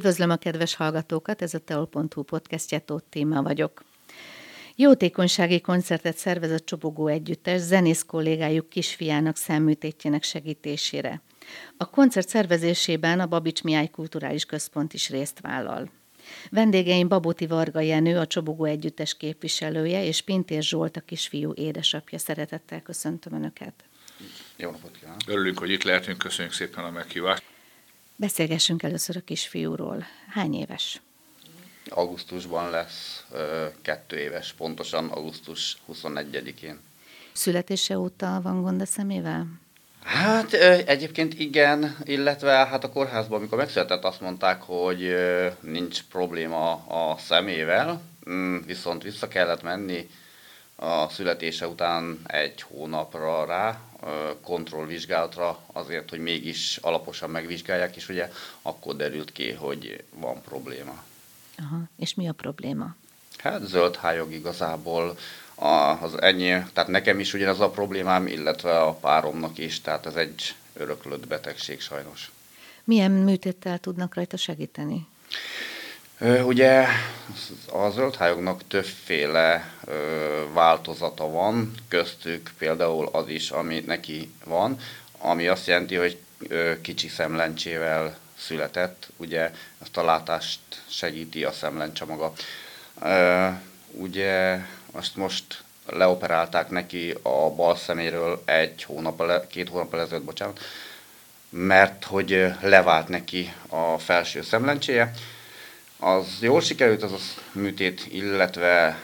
Üdvözlöm 0.00 0.30
a 0.30 0.36
kedves 0.36 0.74
hallgatókat, 0.74 1.42
ez 1.42 1.54
a 1.54 1.58
teol.hu 1.58 2.22
podcastje, 2.22 2.78
Tóth 2.78 3.04
Téma 3.08 3.42
vagyok. 3.42 3.84
Jótékonysági 4.76 5.60
koncertet 5.60 6.16
szervez 6.16 6.50
a 6.50 6.58
Csobogó 6.58 7.06
Együttes 7.06 7.60
zenész 7.60 8.02
kollégájuk 8.02 8.68
kisfiának 8.68 9.36
szemműtétjének 9.36 10.22
segítésére. 10.22 11.22
A 11.76 11.90
koncert 11.90 12.28
szervezésében 12.28 13.20
a 13.20 13.26
Babics 13.26 13.62
Miály 13.62 13.88
Kulturális 13.88 14.44
Központ 14.44 14.92
is 14.92 15.08
részt 15.10 15.40
vállal. 15.40 15.90
Vendégeim 16.50 17.08
Baboti 17.08 17.46
Varga 17.46 17.80
Jenő, 17.80 18.18
a 18.18 18.26
Csobogó 18.26 18.64
Együttes 18.64 19.16
képviselője, 19.16 20.04
és 20.04 20.22
Pintér 20.22 20.62
Zsolt, 20.62 20.96
a 20.96 21.00
kisfiú 21.00 21.52
édesapja. 21.52 22.18
Szeretettel 22.18 22.82
köszöntöm 22.82 23.32
Önöket. 23.32 23.74
Jó 24.56 24.70
napot 24.70 24.96
kívánok! 24.98 25.20
Örülünk, 25.26 25.58
hogy 25.58 25.70
itt 25.70 25.82
lehetünk, 25.82 26.18
köszönjük 26.18 26.54
szépen 26.54 26.84
a 26.84 26.90
meghívást. 26.90 27.49
Beszélgessünk 28.20 28.82
először 28.82 29.16
a 29.16 29.20
kisfiúról. 29.20 30.04
Hány 30.28 30.54
éves? 30.54 31.00
Augusztusban 31.88 32.70
lesz 32.70 33.24
kettő 33.82 34.16
éves, 34.16 34.52
pontosan 34.52 35.08
augusztus 35.08 35.76
21-én. 35.92 36.80
Születése 37.32 37.98
óta 37.98 38.40
van 38.42 38.62
gond 38.62 38.80
a 38.80 38.86
szemével? 38.86 39.46
Hát 40.02 40.52
egyébként 40.86 41.38
igen, 41.38 41.96
illetve 42.04 42.50
hát 42.50 42.84
a 42.84 42.90
kórházban, 42.90 43.38
amikor 43.38 43.58
megszületett, 43.58 44.04
azt 44.04 44.20
mondták, 44.20 44.62
hogy 44.62 45.14
nincs 45.60 46.02
probléma 46.02 46.72
a 46.72 47.16
szemével, 47.18 48.02
mm, 48.30 48.56
viszont 48.66 49.02
vissza 49.02 49.28
kellett 49.28 49.62
menni 49.62 50.10
a 50.82 51.08
születése 51.08 51.66
után 51.68 52.20
egy 52.26 52.62
hónapra 52.62 53.44
rá, 53.44 53.80
kontrollvizsgálatra, 54.42 55.58
azért, 55.72 56.10
hogy 56.10 56.18
mégis 56.18 56.76
alaposan 56.76 57.30
megvizsgálják, 57.30 57.96
és 57.96 58.08
ugye 58.08 58.30
akkor 58.62 58.96
derült 58.96 59.32
ki, 59.32 59.52
hogy 59.52 60.04
van 60.14 60.42
probléma. 60.42 61.04
Aha. 61.58 61.82
És 61.96 62.14
mi 62.14 62.28
a 62.28 62.32
probléma? 62.32 62.94
Hát 63.38 63.66
zöld 63.66 63.96
hájog 63.96 64.32
igazából, 64.32 65.18
az 66.00 66.20
ennyi, 66.20 66.48
tehát 66.72 66.88
nekem 66.88 67.20
is 67.20 67.34
ugyanaz 67.34 67.60
a 67.60 67.70
problémám, 67.70 68.26
illetve 68.26 68.80
a 68.80 68.92
páromnak 68.92 69.58
is, 69.58 69.80
tehát 69.80 70.06
ez 70.06 70.14
egy 70.14 70.54
öröklött 70.72 71.26
betegség 71.26 71.80
sajnos. 71.80 72.30
Milyen 72.84 73.10
műtéttel 73.10 73.78
tudnak 73.78 74.14
rajta 74.14 74.36
segíteni? 74.36 75.06
Ugye 76.22 76.86
a 77.72 77.90
zöldhályognak 77.90 78.66
többféle 78.68 79.72
változata 80.52 81.30
van, 81.30 81.74
köztük 81.88 82.50
például 82.58 83.08
az 83.12 83.28
is, 83.28 83.50
ami 83.50 83.82
neki 83.86 84.32
van, 84.44 84.78
ami 85.18 85.48
azt 85.48 85.66
jelenti, 85.66 85.94
hogy 85.94 86.18
kicsi 86.82 87.08
szemlencsével 87.08 88.18
született, 88.38 89.08
ugye 89.16 89.50
ezt 89.82 89.96
a 89.96 90.04
látást 90.04 90.60
segíti 90.88 91.44
a 91.44 91.52
szemlencse 91.52 92.04
maga. 92.04 92.32
Ugye 93.90 94.58
azt 94.92 95.16
most 95.16 95.62
leoperálták 95.86 96.70
neki 96.70 97.14
a 97.22 97.50
bal 97.50 97.76
szeméről 97.76 98.42
egy 98.44 98.82
hónap, 98.82 99.46
két 99.46 99.68
hónap 99.68 99.94
ezelőtt, 99.94 100.24
bocsánat, 100.24 100.60
mert 101.48 102.04
hogy 102.04 102.46
levált 102.60 103.08
neki 103.08 103.52
a 103.68 103.98
felső 103.98 104.42
szemlencséje, 104.42 105.12
az 106.00 106.26
jól 106.40 106.60
sikerült 106.60 107.02
az 107.02 107.12
a 107.12 107.18
műtét, 107.52 108.06
illetve 108.10 108.98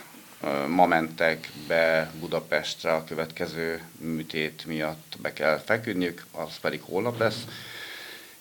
ma 0.68 0.86
mentek 0.86 1.50
be 1.68 2.10
Budapestre 2.20 2.92
a 2.92 3.04
következő 3.04 3.82
műtét 3.98 4.64
miatt 4.66 5.16
be 5.18 5.32
kell 5.32 5.62
feküdniük, 5.64 6.26
az 6.32 6.58
pedig 6.60 6.80
holnap 6.82 7.18
lesz. 7.18 7.44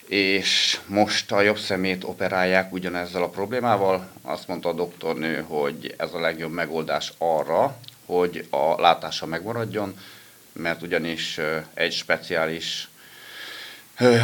És 0.08 0.80
most 0.86 1.32
a 1.32 1.42
jobb 1.42 1.58
szemét 1.58 2.04
operálják 2.04 2.74
ugyanezzel 2.74 3.24
a 3.24 3.30
problémával. 3.30 4.10
Azt 4.22 4.48
mondta 4.48 4.70
a 4.70 4.74
doktornő, 4.74 5.42
hogy 5.42 5.94
ez 5.98 6.14
a 6.14 6.20
legjobb 6.20 6.52
megoldás 6.52 7.14
arra, 7.18 7.78
hogy 8.06 8.48
a 8.50 8.82
látása 8.82 9.26
megmaradjon, 9.26 10.00
mert 10.52 10.82
ugyanis 10.82 11.40
egy 11.74 11.94
speciális 11.94 12.90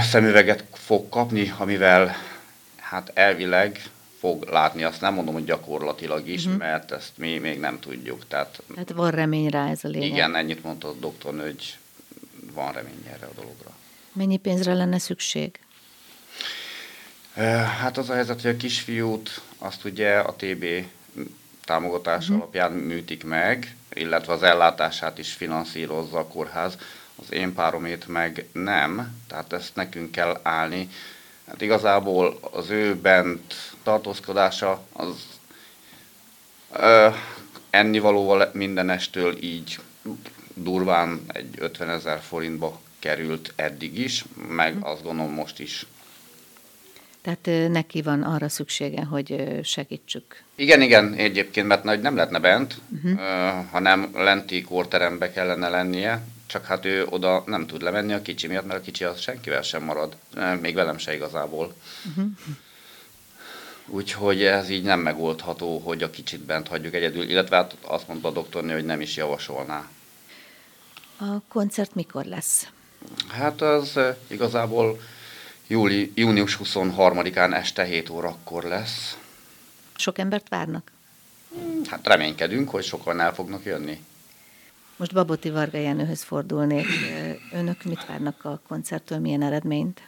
szemüveget 0.02 0.64
fog 0.74 1.10
kapni, 1.10 1.54
amivel 1.58 2.16
hát 2.76 3.12
elvileg 3.14 3.82
fog 4.22 4.44
látni, 4.50 4.84
azt 4.84 5.02
nem 5.02 5.14
mondom, 5.14 5.34
hogy 5.34 5.46
gyakorlatilag 5.46 6.28
is, 6.28 6.46
uh-huh. 6.46 6.60
mert 6.60 6.92
ezt 6.92 7.12
mi 7.18 7.38
még 7.38 7.60
nem 7.60 7.80
tudjuk. 7.80 8.28
Tehát, 8.28 8.62
Tehát 8.74 8.92
van 8.92 9.12
remény 9.12 9.50
rá 9.50 9.70
ez 9.70 9.84
a 9.84 9.88
lényeg. 9.88 10.10
Igen, 10.10 10.36
ennyit 10.36 10.64
mondta 10.64 10.88
a 10.88 10.94
doktornő, 10.94 11.42
hogy 11.42 11.78
van 12.54 12.72
remény 12.72 13.06
erre 13.14 13.26
a 13.26 13.34
dologra. 13.36 13.72
Mennyi 14.14 14.38
pénzre 14.38 14.74
lenne 14.74 15.00
szükség? 15.00 15.60
Hát 17.80 17.98
az 17.98 18.10
a 18.10 18.14
helyzet, 18.14 18.42
hogy 18.42 18.52
a 18.52 18.58
kisfiút 18.58 19.42
azt 19.58 19.86
ugye 19.86 20.18
a 20.18 20.36
TB 20.36 20.66
támogatás 21.66 22.24
uh-huh. 22.24 22.42
alapján 22.42 22.72
műtik 22.72 23.24
meg, 23.24 23.76
illetve 23.94 24.34
az 24.34 24.44
ellátását 24.44 25.18
is 25.18 25.34
finanszírozza 25.34 26.18
a 26.18 26.28
kórház. 26.28 26.78
Az 27.16 27.34
én 27.34 27.54
páromét 27.54 28.08
meg 28.08 28.46
nem, 28.52 29.22
tehát 29.28 29.54
ezt 29.54 29.76
nekünk 29.76 30.12
kell 30.12 30.40
állni. 30.44 30.90
Hát 31.48 31.62
igazából 31.62 32.40
az 32.52 32.70
ő 32.70 32.96
bent 32.96 33.71
tartózkodása 33.84 34.84
az 34.94 35.16
ö, 36.74 37.08
ennivalóval 37.70 38.50
mindenestől 38.54 39.44
így 39.44 39.80
durván 40.54 41.22
egy 41.28 41.56
50 41.58 41.90
ezer 41.90 42.20
forintba 42.20 42.80
került 43.00 43.54
eddig 43.56 44.00
is, 44.00 44.26
meg 44.48 44.74
hm. 44.74 44.84
azt 44.84 45.04
gondolom 45.04 45.34
most 45.34 45.60
is. 45.60 45.86
Tehát 47.22 47.72
neki 47.72 48.02
van 48.02 48.24
arra 48.24 48.50
szüksége, 48.50 49.04
hogy 49.04 49.60
segítsük. 49.64 50.44
Igen, 50.56 50.82
igen, 50.82 51.14
egyébként, 51.14 51.68
mert 51.68 51.84
nem 51.84 52.16
lehetne 52.16 52.40
bent, 52.40 52.76
uh-huh. 52.90 53.20
hanem 53.72 54.10
lenti 54.14 54.62
kórterembe 54.62 55.32
kellene 55.32 55.70
lennie, 55.70 56.24
csak 56.46 56.66
hát 56.66 56.86
ő 56.86 57.06
oda 57.10 57.44
nem 57.46 57.66
tud 57.66 57.82
lemenni 57.82 58.14
a 58.14 58.22
kicsi 58.22 58.48
miatt, 58.48 58.66
mert 58.66 58.80
a 58.80 58.84
kicsi 58.84 59.04
az 59.04 59.20
senkivel 59.20 59.62
sem 59.62 59.84
marad, 59.84 60.16
még 60.62 60.76
velem 60.76 60.98
se 60.98 61.14
igazából. 61.16 61.74
Uh-huh. 62.10 62.32
Úgyhogy 63.94 64.44
ez 64.44 64.70
így 64.70 64.84
nem 64.84 65.00
megoldható, 65.00 65.78
hogy 65.80 66.04
a 66.04 66.10
kicsit 66.10 66.40
bent 66.40 66.68
hagyjuk 66.68 66.94
egyedül, 66.94 67.30
illetve 67.30 67.56
hát 67.56 67.76
azt 67.82 68.08
mondta 68.08 68.28
a 68.28 68.32
doktornő, 68.32 68.74
hogy 68.74 68.86
nem 68.86 69.02
is 69.02 69.16
javasolná. 69.16 69.88
A 71.18 71.40
koncert 71.48 71.96
mikor 71.96 72.26
lesz? 72.26 72.68
Hát 73.28 73.62
az 73.62 74.00
igazából 74.28 75.00
júli, 75.68 76.12
június 76.16 76.58
23-án 76.64 77.54
este 77.54 77.84
7 77.84 78.10
órakor 78.10 78.64
lesz. 78.64 79.18
Sok 79.96 80.18
embert 80.18 80.50
várnak? 80.50 80.92
Hát 81.90 82.08
reménykedünk, 82.08 82.70
hogy 82.70 82.84
sokan 82.84 83.20
el 83.20 83.34
fognak 83.34 83.64
jönni. 83.64 84.04
Most 84.96 85.14
Baboti 85.14 85.50
Varga 85.50 85.78
Jenőhöz 85.78 86.24
fordulnék. 86.24 86.88
Önök 87.52 87.84
mit 87.84 88.06
várnak 88.06 88.46
a 88.46 88.62
koncerttől, 88.68 89.20
milyen 89.20 89.42
eredményt? 89.42 90.02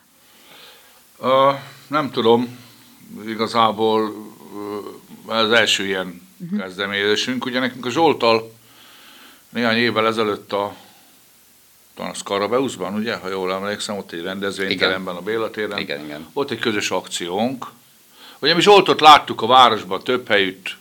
Uh, 1.18 1.54
nem 1.88 2.12
tudom, 2.12 2.58
igazából 3.28 4.14
az 5.26 5.52
első 5.52 5.86
ilyen 5.86 6.22
uh-huh. 6.38 6.60
kezdeményezésünk. 6.60 7.46
Ugye 7.46 7.60
nekünk 7.60 7.86
a 7.86 7.90
Zsoltal 7.90 8.52
néhány 9.50 9.78
évvel 9.78 10.08
ezelőtt 10.08 10.54
a 10.54 10.76
talán 11.96 12.12
a 12.12 12.14
Skarabeuszban, 12.14 12.94
ugye, 12.94 13.16
ha 13.16 13.30
jól 13.30 13.54
emlékszem, 13.54 13.98
ott 13.98 14.12
egy 14.12 14.22
rendezvényteremben, 14.22 15.16
a 15.16 15.22
Béla 15.22 15.50
téren, 15.50 15.78
igen, 15.78 16.04
igen. 16.04 16.28
ott 16.34 16.52
egy 16.52 16.60
közös 16.60 16.92
akciónk. 16.92 17.66
Ugye 18.40 18.54
mi 18.54 18.62
Zsoltot 18.62 19.02
láttuk 19.02 19.42
a 19.42 19.48
városban 19.48 20.04
több 20.04 20.28
helyütt 20.28 20.76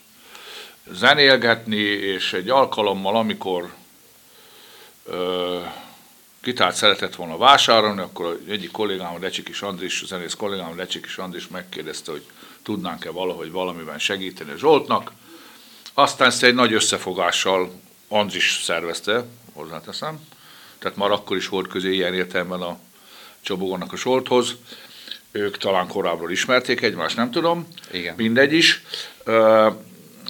zenélgetni, 0.91 1.81
és 1.81 2.33
egy 2.33 2.49
alkalommal, 2.49 3.15
amikor 3.15 3.73
ö, 5.05 5.59
gitárt 6.43 6.75
szeretett 6.75 7.15
volna 7.15 7.37
vásárolni, 7.37 8.01
akkor 8.01 8.39
egyik 8.47 8.71
kollégám, 8.71 9.13
a 9.13 9.19
Lecsikis 9.19 9.61
Andris, 9.61 10.05
zenész 10.05 10.33
kollégám, 10.33 10.71
a 10.71 10.75
Lecsikis 10.75 11.17
Andris 11.17 11.47
megkérdezte, 11.47 12.11
hogy 12.11 12.23
tudnánk-e 12.63 13.09
valahogy 13.09 13.51
valamiben 13.51 13.99
segíteni 13.99 14.51
a 14.51 14.57
Zsoltnak. 14.57 15.11
Aztán 15.93 16.27
ezt 16.27 16.43
egy 16.43 16.53
nagy 16.53 16.73
összefogással 16.73 17.71
Andris 18.07 18.59
szervezte, 18.63 19.25
hozzáteszem, 19.53 20.19
tehát 20.79 20.97
már 20.97 21.11
akkor 21.11 21.37
is 21.37 21.47
volt 21.47 21.67
közé 21.67 21.93
ilyen 21.93 22.13
értelemben 22.13 22.61
a 22.61 22.77
Csobogónak 23.41 23.93
a 23.93 23.97
Zsolthoz. 23.97 24.55
Ők 25.31 25.57
talán 25.57 25.87
korábbról 25.87 26.31
ismerték 26.31 26.81
egymást, 26.81 27.15
nem 27.15 27.31
tudom. 27.31 27.67
Igen. 27.91 28.15
Mindegy 28.17 28.53
is. 28.53 28.83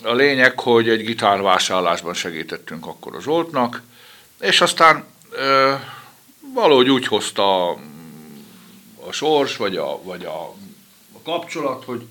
A 0.04 0.14
lényeg, 0.14 0.60
hogy 0.60 0.90
egy 0.90 1.06
gitárvásárlásban 1.06 2.14
segítettünk 2.14 2.86
akkor 2.86 3.16
a 3.16 3.22
Zsoltnak, 3.22 3.82
és 4.40 4.62
aztán 4.62 5.06
valahogy 6.54 6.90
úgy 6.90 7.08
hozta 7.08 7.70
a 9.06 9.12
sors, 9.12 9.58
vagy 9.58 9.78
a, 9.78 10.04
vagy 10.04 10.26
a, 10.26 10.54
a 11.14 11.22
kapcsolat, 11.24 11.84
hogy 11.84 12.02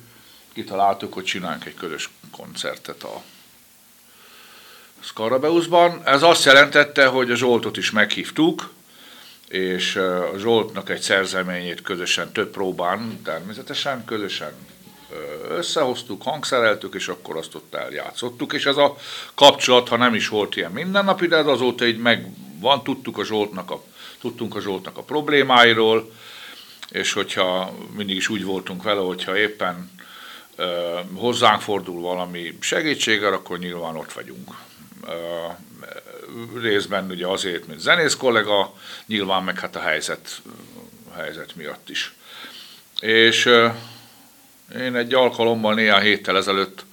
kitaláltuk, 0.53 1.13
hogy 1.13 1.25
csináljunk 1.25 1.65
egy 1.65 1.75
közös 1.75 2.11
koncertet 2.31 3.03
a 3.03 3.23
Skarabeuszban. 5.01 6.01
Ez 6.05 6.23
azt 6.23 6.45
jelentette, 6.45 7.07
hogy 7.07 7.31
a 7.31 7.35
Zsoltot 7.35 7.77
is 7.77 7.91
meghívtuk, 7.91 8.73
és 9.49 9.97
a 9.97 10.39
Zsoltnak 10.39 10.89
egy 10.91 11.01
szerzeményét 11.01 11.83
közösen, 11.83 12.33
több 12.33 12.51
próbán 12.51 13.21
természetesen, 13.25 14.05
közösen 14.05 14.53
összehoztuk, 15.49 16.23
hangszereltük, 16.23 16.95
és 16.95 17.09
akkor 17.09 17.37
azt 17.37 17.55
ott 17.55 17.75
eljátszottuk, 17.75 18.53
és 18.53 18.67
ez 18.67 18.77
a 18.77 18.97
kapcsolat, 19.35 19.89
ha 19.89 19.97
nem 19.97 20.15
is 20.15 20.29
volt 20.29 20.57
ilyen 20.57 20.71
mindennapi, 20.71 21.27
de 21.27 21.37
azóta 21.37 21.87
így 21.87 21.99
meg 21.99 22.27
van, 22.61 22.83
tudtuk 22.83 23.19
a 23.19 23.25
Zsoltnak 23.25 23.71
a, 23.71 23.83
tudtunk 24.23 24.57
a 24.57 24.61
Zsoltnak 24.61 24.97
a 24.97 25.03
problémáiról, 25.03 26.13
és 26.89 27.13
hogyha 27.13 27.75
mindig 27.97 28.17
is 28.17 28.29
úgy 28.29 28.45
voltunk 28.45 28.83
vele, 28.83 29.01
hogyha 29.01 29.37
éppen 29.37 29.91
ö, 30.57 30.99
hozzánk 31.15 31.61
fordul 31.61 32.01
valami 32.01 32.59
segítséggel, 32.61 33.33
akkor 33.33 33.59
nyilván 33.59 33.97
ott 33.97 34.13
vagyunk. 34.13 34.51
Ö, 35.07 35.47
részben 36.61 37.11
ugye 37.11 37.27
azért, 37.27 37.67
mint 37.67 37.81
zenész 37.81 38.15
kollega, 38.15 38.75
nyilván 39.07 39.43
meg 39.43 39.59
hát 39.59 39.77
a 39.77 39.81
helyzet, 39.81 40.43
a 41.13 41.19
helyzet 41.19 41.57
miatt 41.57 41.89
is. 41.91 42.15
És 43.01 43.47
ö, 43.47 43.69
én 44.79 44.97
egy 44.97 45.15
alkalommal 45.15 45.75
néhány 45.75 46.03
héttel 46.03 46.37
ezelőtt 46.37 46.85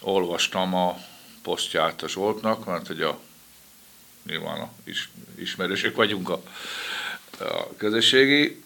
olvastam 0.00 0.74
a 0.74 0.98
posztját 1.42 2.02
a 2.02 2.08
Zsoltnak, 2.08 2.64
mert 2.64 2.86
hogy 2.86 3.02
a 3.02 3.18
nyilván 4.26 4.70
is, 4.84 5.10
ismerősök 5.34 5.96
vagyunk 5.96 6.28
a, 6.28 6.42
a 7.38 7.76
közösségi 7.76 8.62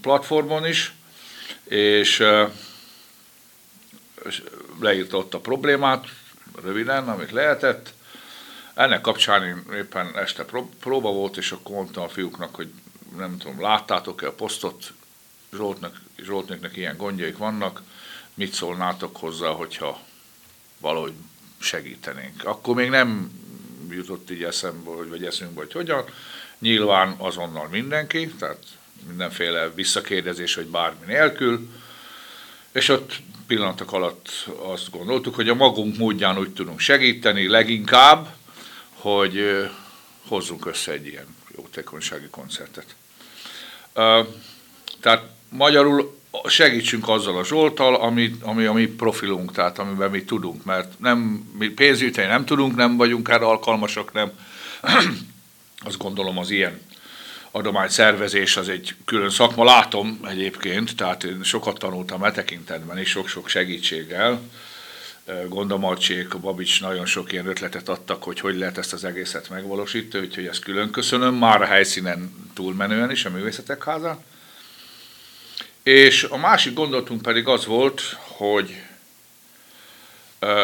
platformon 0.00 0.66
is, 0.66 0.92
és, 1.64 2.22
és 4.24 4.42
leírta 4.80 5.16
ott 5.16 5.34
a 5.34 5.40
problémát, 5.40 6.08
röviden, 6.62 7.08
amit 7.08 7.30
lehetett. 7.30 7.94
Ennek 8.74 9.00
kapcsán 9.00 9.64
éppen 9.74 10.18
este 10.18 10.44
próba 10.80 11.12
volt, 11.12 11.36
és 11.36 11.52
akkor 11.52 11.74
mondtam 11.74 12.02
a 12.02 12.08
fiúknak, 12.08 12.54
hogy 12.54 12.72
nem 13.16 13.38
tudom, 13.38 13.60
láttátok-e 13.60 14.26
a 14.26 14.32
posztot, 14.32 14.92
Zsoltnak, 15.52 16.00
Zsoltnéknek 16.22 16.76
ilyen 16.76 16.96
gondjaik 16.96 17.36
vannak, 17.36 17.82
mit 18.34 18.52
szólnátok 18.52 19.16
hozzá, 19.16 19.48
hogyha 19.48 20.00
valahogy 20.78 21.12
segítenénk. 21.58 22.44
Akkor 22.44 22.74
még 22.74 22.88
nem 22.88 23.30
jutott 23.92 24.30
így 24.30 24.42
eszembe, 24.42 24.90
vagy 24.90 25.24
eszünkbe, 25.24 25.60
hogy 25.60 25.72
hogyan. 25.72 26.04
Nyilván 26.58 27.14
azonnal 27.18 27.68
mindenki, 27.68 28.26
tehát 28.38 28.62
mindenféle 29.06 29.70
visszakérdezés, 29.74 30.54
hogy 30.54 30.66
bármi 30.66 31.06
nélkül. 31.06 31.68
És 32.72 32.88
ott 32.88 33.12
pillanatok 33.46 33.92
alatt 33.92 34.28
azt 34.62 34.90
gondoltuk, 34.90 35.34
hogy 35.34 35.48
a 35.48 35.54
magunk 35.54 35.96
módján 35.96 36.38
úgy 36.38 36.52
tudunk 36.52 36.78
segíteni, 36.78 37.48
leginkább, 37.48 38.34
hogy 38.92 39.66
hozzunk 40.28 40.66
össze 40.66 40.92
egy 40.92 41.06
ilyen 41.06 41.36
jótékonysági 41.56 42.28
koncertet. 42.30 42.94
Tehát 45.00 45.22
magyarul 45.48 46.18
segítsünk 46.46 47.08
azzal 47.08 47.38
a 47.38 47.44
Zsoltal, 47.44 47.94
ami, 47.94 48.36
ami 48.42 48.64
a 48.64 48.72
mi 48.72 48.86
profilunk, 48.86 49.52
tehát 49.52 49.78
amiben 49.78 50.10
mi 50.10 50.24
tudunk, 50.24 50.64
mert 50.64 50.98
nem, 50.98 51.18
mi 51.58 51.68
pénzügyteni 51.68 52.26
nem 52.26 52.44
tudunk, 52.44 52.76
nem 52.76 52.96
vagyunk 52.96 53.28
erre 53.28 53.44
alkalmasak, 53.44 54.12
nem. 54.12 54.30
Azt 55.86 55.98
gondolom 55.98 56.38
az 56.38 56.50
ilyen 56.50 56.80
adomány 57.50 57.88
szervezés 57.88 58.56
az 58.56 58.68
egy 58.68 58.94
külön 59.04 59.30
szakma, 59.30 59.64
látom 59.64 60.20
egyébként, 60.28 60.96
tehát 60.96 61.24
én 61.24 61.42
sokat 61.42 61.78
tanultam 61.78 62.24
e 62.24 62.30
tekintetben 62.30 62.98
is, 62.98 63.08
sok-sok 63.08 63.48
segítséggel. 63.48 64.40
Gondamarcsék, 65.48 66.34
a 66.34 66.38
Babics 66.38 66.80
nagyon 66.80 67.06
sok 67.06 67.32
ilyen 67.32 67.46
ötletet 67.46 67.88
adtak, 67.88 68.22
hogy 68.22 68.40
hogy 68.40 68.56
lehet 68.56 68.78
ezt 68.78 68.92
az 68.92 69.04
egészet 69.04 69.50
megvalósítani, 69.50 70.24
úgyhogy 70.24 70.46
ezt 70.46 70.62
külön 70.62 70.90
köszönöm, 70.90 71.34
már 71.34 71.62
a 71.62 71.66
helyszínen 71.66 72.50
túlmenően 72.54 73.10
is, 73.10 73.24
a 73.24 73.30
művészetek 73.30 73.84
házán. 73.84 74.18
És 75.84 76.22
a 76.22 76.36
másik 76.36 76.74
gondolatunk 76.74 77.22
pedig 77.22 77.48
az 77.48 77.66
volt, 77.66 78.00
hogy 78.18 78.82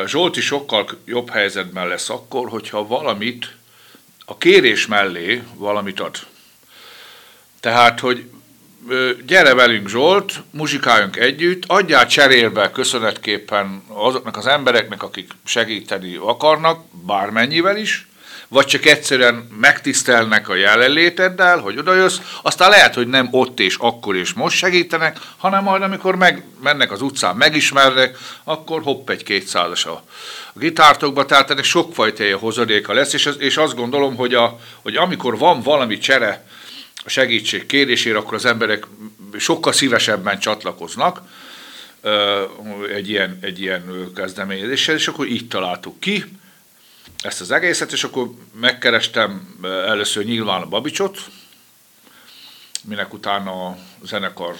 Zsolti 0.06 0.40
sokkal 0.40 0.88
jobb 1.04 1.30
helyzetben 1.30 1.88
lesz 1.88 2.10
akkor, 2.10 2.48
hogyha 2.48 2.86
valamit 2.86 3.54
a 4.24 4.38
kérés 4.38 4.86
mellé 4.86 5.42
valamit 5.54 6.00
ad. 6.00 6.16
Tehát, 7.60 8.00
hogy 8.00 8.30
gyere 9.26 9.54
velünk 9.54 9.88
Zsolt, 9.88 10.42
muzsikáljunk 10.50 11.16
együtt, 11.16 11.64
adjál 11.66 12.06
cserélbe 12.06 12.70
köszönetképpen 12.70 13.82
azoknak 13.88 14.36
az 14.36 14.46
embereknek, 14.46 15.02
akik 15.02 15.32
segíteni 15.44 16.16
akarnak, 16.16 16.84
bármennyivel 16.90 17.76
is, 17.76 18.08
vagy 18.52 18.66
csak 18.66 18.86
egyszerűen 18.86 19.34
megtisztelnek 19.60 20.48
a 20.48 20.54
jelenléteddel, 20.54 21.58
hogy 21.58 21.78
odajössz, 21.78 22.18
aztán 22.42 22.70
lehet, 22.70 22.94
hogy 22.94 23.06
nem 23.06 23.28
ott 23.30 23.60
és 23.60 23.76
akkor 23.78 24.16
és 24.16 24.32
most 24.32 24.56
segítenek, 24.56 25.18
hanem 25.36 25.62
majd 25.62 25.82
amikor 25.82 26.16
meg, 26.16 26.44
mennek 26.62 26.92
az 26.92 27.02
utcán, 27.02 27.36
megismernek, 27.36 28.18
akkor 28.44 28.82
hopp 28.82 29.10
egy 29.10 29.22
kétszázas 29.22 29.84
a, 29.84 30.02
a 30.52 30.58
gitártokba, 30.58 31.26
tehát 31.26 31.50
ennek 31.50 31.64
sokfajta 31.64 32.36
hozadéka 32.36 32.92
lesz, 32.92 33.12
és, 33.12 33.28
és 33.38 33.56
azt 33.56 33.76
gondolom, 33.76 34.16
hogy, 34.16 34.34
a, 34.34 34.58
hogy 34.82 34.96
amikor 34.96 35.38
van 35.38 35.60
valami 35.60 35.98
csere 35.98 36.44
a 37.04 37.08
segítség 37.08 37.66
kérésére, 37.66 38.18
akkor 38.18 38.34
az 38.34 38.44
emberek 38.44 38.86
sokkal 39.38 39.72
szívesebben 39.72 40.38
csatlakoznak, 40.38 41.20
egy 42.94 43.08
ilyen, 43.08 43.38
egy 43.40 43.60
ilyen 43.60 44.10
kezdeményezéssel, 44.14 44.94
és 44.94 45.08
akkor 45.08 45.26
így 45.26 45.48
találtuk 45.48 46.00
ki, 46.00 46.24
ezt 47.22 47.40
az 47.40 47.50
egészet, 47.50 47.92
és 47.92 48.04
akkor 48.04 48.30
megkerestem 48.60 49.58
eh, 49.62 49.70
először 49.70 50.24
nyilván 50.24 50.62
a 50.62 50.66
Babicsot, 50.66 51.18
minek 52.84 53.12
utána 53.12 53.66
a 53.66 53.76
zenekar 54.02 54.56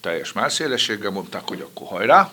teljes 0.00 0.32
melszélességgel 0.32 1.10
mondták, 1.10 1.48
hogy 1.48 1.60
akkor 1.60 1.86
hajrá, 1.86 2.32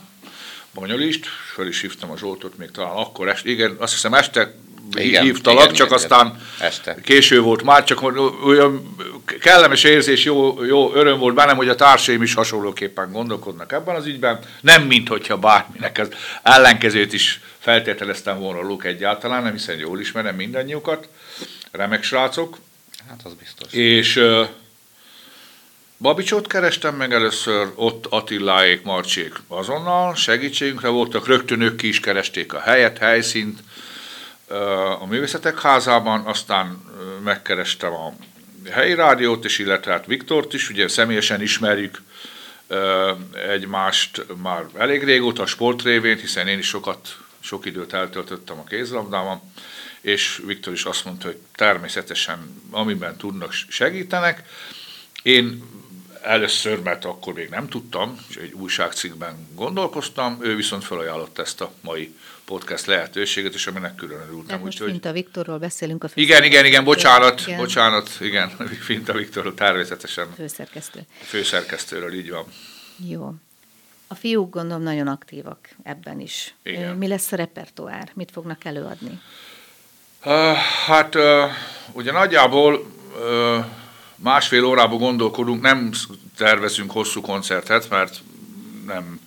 bonyolítsd, 0.73 1.25
föl 1.53 1.67
is 1.67 1.81
hívtam 1.81 2.11
a 2.11 2.17
Zsoltot 2.17 2.57
még 2.57 2.71
talán 2.71 2.95
akkor, 2.95 3.27
est, 3.27 3.45
igen, 3.45 3.75
azt 3.79 3.93
hiszem 3.93 4.13
este 4.13 4.55
igen, 4.95 5.23
hívtalak, 5.23 5.63
igen, 5.63 5.75
csak 5.75 5.87
igen, 5.87 5.97
aztán 5.97 6.41
este. 6.59 6.95
késő 7.03 7.41
volt 7.41 7.63
már, 7.63 7.83
csak 7.83 8.01
olyan 8.45 8.95
kellemes 9.39 9.83
érzés, 9.83 10.23
jó, 10.23 10.63
jó 10.63 10.93
öröm 10.93 11.19
volt 11.19 11.35
bennem, 11.35 11.55
hogy 11.55 11.69
a 11.69 11.75
társaim 11.75 12.21
is 12.21 12.33
hasonlóképpen 12.33 13.11
gondolkodnak 13.11 13.71
ebben 13.71 13.95
az 13.95 14.05
ügyben, 14.05 14.39
nem 14.61 14.83
mint 14.83 15.07
hogyha 15.07 15.37
bárminek 15.37 15.97
az 15.97 16.09
ellenkezőt 16.43 17.13
is 17.13 17.39
feltételeztem 17.59 18.39
volna 18.39 18.61
Luk 18.61 18.85
egyáltalán, 18.85 19.43
nem 19.43 19.51
hiszen 19.51 19.77
jól 19.77 19.99
ismerem 19.99 20.35
mindannyiukat, 20.35 21.07
remek 21.71 22.03
srácok. 22.03 22.57
Hát 23.09 23.19
az 23.23 23.33
biztos. 23.33 23.73
És 23.73 24.15
uh, 24.15 24.47
Babicsot 25.97 26.47
kerestem 26.47 26.95
meg 26.95 27.13
először, 27.13 27.71
ott 27.75 28.05
Attiláék, 28.09 28.81
Marcsék 28.83 29.33
azonnal 29.47 30.15
segítségünkre 30.15 30.87
voltak, 30.87 31.27
rögtön 31.27 31.61
ők 31.61 31.75
ki 31.75 31.87
is 31.87 31.99
keresték 31.99 32.53
a 32.53 32.59
helyet, 32.59 32.97
helyszínt 32.97 33.59
a 34.99 35.05
művészetek 35.05 35.61
házában, 35.61 36.25
aztán 36.25 36.81
megkerestem 37.23 37.93
a 37.93 38.13
helyi 38.71 38.93
rádiót 38.93 39.45
is, 39.45 39.59
illetve 39.59 39.91
hát 39.91 40.05
Viktort 40.05 40.53
is, 40.53 40.69
ugye 40.69 40.87
személyesen 40.87 41.41
ismerjük 41.41 42.01
egymást 43.47 44.25
már 44.41 44.65
elég 44.77 45.03
régóta 45.03 45.41
a 45.41 45.45
sport 45.45 45.81
révén, 45.81 46.17
hiszen 46.17 46.47
én 46.47 46.57
is 46.57 46.67
sokat 46.67 47.17
sok 47.39 47.65
időt 47.65 47.93
eltöltöttem 47.93 48.59
a 48.59 48.63
kézlabdában, 48.63 49.41
és 50.01 50.41
Viktor 50.45 50.73
is 50.73 50.83
azt 50.83 51.05
mondta, 51.05 51.25
hogy 51.25 51.37
természetesen 51.55 52.61
amiben 52.71 53.17
tudnak 53.17 53.51
segítenek. 53.67 54.43
Én 55.23 55.63
először, 56.21 56.79
mert 56.79 57.05
akkor 57.05 57.33
még 57.33 57.49
nem 57.49 57.67
tudtam, 57.67 58.17
és 58.29 58.35
egy 58.35 58.53
újságcikkben 58.53 59.47
gondolkoztam, 59.55 60.37
ő 60.41 60.55
viszont 60.55 60.83
felajánlott 60.83 61.39
ezt 61.39 61.61
a 61.61 61.71
mai 61.81 62.15
podcast 62.45 62.85
lehetőséget, 62.85 63.53
és 63.53 63.67
aminek 63.67 63.95
külön 63.95 64.21
örültem. 64.27 64.61
Úgy, 64.61 64.75
Finta 64.75 65.11
Viktorról 65.11 65.57
beszélünk 65.57 66.03
a 66.03 66.09
Igen, 66.13 66.43
igen, 66.43 66.65
igen, 66.65 66.83
bocsánat, 66.83 67.41
igen. 67.41 67.57
bocsánat, 67.57 68.09
igen, 68.19 68.49
Finta 68.87 69.13
Viktorról 69.13 69.53
természetesen. 69.53 70.27
Főszerkesztő. 70.35 70.99
Főszerkesztőről, 71.21 72.13
így 72.13 72.29
van. 72.29 72.45
Jó. 73.07 73.33
A 74.07 74.15
fiúk 74.15 74.53
gondolom 74.53 74.83
nagyon 74.83 75.07
aktívak 75.07 75.69
ebben 75.83 76.19
is. 76.19 76.53
Igen. 76.63 76.95
Mi 76.95 77.07
lesz 77.07 77.31
a 77.31 77.35
repertoár? 77.35 78.11
Mit 78.13 78.31
fognak 78.31 78.65
előadni? 78.65 79.19
Uh, 80.25 80.53
hát 80.85 81.15
uh, 81.15 81.21
ugye 81.91 82.11
nagyjából 82.11 82.73
uh, 82.75 83.65
másfél 84.15 84.63
órába 84.63 84.95
gondolkodunk, 84.95 85.61
nem 85.61 85.91
tervezünk 86.37 86.91
hosszú 86.91 87.21
koncertet, 87.21 87.89
mert 87.89 88.21
nem, 88.85 89.19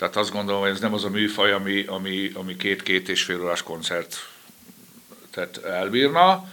tehát 0.00 0.16
azt 0.16 0.32
gondolom, 0.32 0.60
hogy 0.60 0.70
ez 0.70 0.80
nem 0.80 0.94
az 0.94 1.04
a 1.04 1.10
műfaj, 1.10 1.52
ami, 1.52 1.84
ami, 1.86 2.30
ami 2.34 2.56
két-két 2.56 3.08
és 3.08 3.22
fél 3.22 3.42
órás 3.42 3.62
koncert 3.62 4.28
tehát 5.30 5.56
elbírna. 5.64 6.48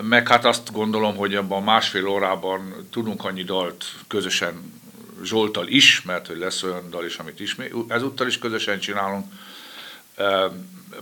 Meg 0.00 0.28
hát 0.28 0.44
azt 0.44 0.72
gondolom, 0.72 1.16
hogy 1.16 1.34
abban 1.34 1.62
másfél 1.62 2.06
órában 2.06 2.88
tudunk 2.90 3.24
annyi 3.24 3.42
dalt 3.42 3.84
közösen 4.08 4.80
Zsoltal 5.22 5.66
is, 5.66 6.02
mert 6.02 6.26
hogy 6.26 6.38
lesz 6.38 6.62
olyan 6.62 6.90
dal 6.90 7.04
is, 7.04 7.16
amit 7.16 7.40
is, 7.40 7.56
ezúttal 7.88 8.26
is 8.26 8.38
közösen 8.38 8.78
csinálunk, 8.78 9.32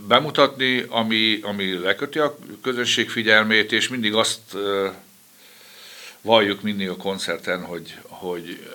bemutatni, 0.06 0.86
ami, 0.88 1.40
ami 1.42 1.78
leköti 1.78 2.18
a 2.18 2.38
közönség 2.62 3.10
figyelmét, 3.10 3.72
és 3.72 3.88
mindig 3.88 4.14
azt 4.14 4.56
valljuk 6.22 6.62
mindig 6.62 6.88
a 6.88 6.96
koncerten, 6.96 7.64
hogy, 7.64 7.98
hogy 8.08 8.66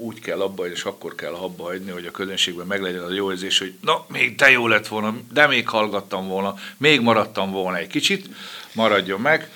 úgy 0.00 0.20
kell 0.20 0.40
abba 0.40 0.70
és 0.70 0.82
akkor 0.82 1.14
kell 1.14 1.32
abba 1.32 1.62
hagyni, 1.62 1.90
hogy 1.90 2.06
a 2.06 2.10
közönségben 2.10 2.66
meglegyen 2.66 3.02
az 3.02 3.14
jó 3.14 3.30
érzés, 3.30 3.58
hogy 3.58 3.72
na, 3.80 4.04
még 4.08 4.34
te 4.34 4.50
jó 4.50 4.66
lett 4.66 4.88
volna, 4.88 5.16
de 5.32 5.46
még 5.46 5.68
hallgattam 5.68 6.28
volna, 6.28 6.54
még 6.76 7.00
maradtam 7.00 7.50
volna 7.50 7.76
egy 7.76 7.86
kicsit, 7.86 8.26
maradjon 8.72 9.20
meg. 9.20 9.50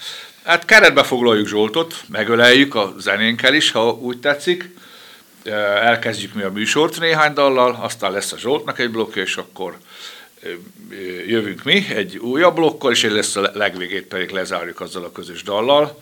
Hát 0.44 0.64
keretbe 0.64 1.02
foglaljuk 1.02 1.48
Zsoltot, 1.48 2.04
megöleljük 2.08 2.74
a 2.74 2.94
zenénkkel 2.98 3.54
is, 3.54 3.70
ha 3.70 3.92
úgy 3.92 4.20
tetszik. 4.20 4.70
Elkezdjük 5.82 6.34
mi 6.34 6.42
a 6.42 6.50
műsort 6.50 7.00
néhány 7.00 7.32
dallal, 7.32 7.78
aztán 7.82 8.12
lesz 8.12 8.32
a 8.32 8.38
Zsoltnak 8.38 8.78
egy 8.78 8.90
blokk, 8.90 9.14
és 9.14 9.36
akkor 9.36 9.76
jövünk 11.26 11.62
mi 11.62 11.86
egy 11.88 12.16
újabb 12.16 12.54
blokkal, 12.54 12.92
és 12.92 13.02
lesz 13.02 13.36
a 13.36 13.50
legvégét 13.54 14.06
pedig 14.06 14.30
lezárjuk 14.30 14.80
azzal 14.80 15.04
a 15.04 15.12
közös 15.12 15.42
dallal. 15.42 15.98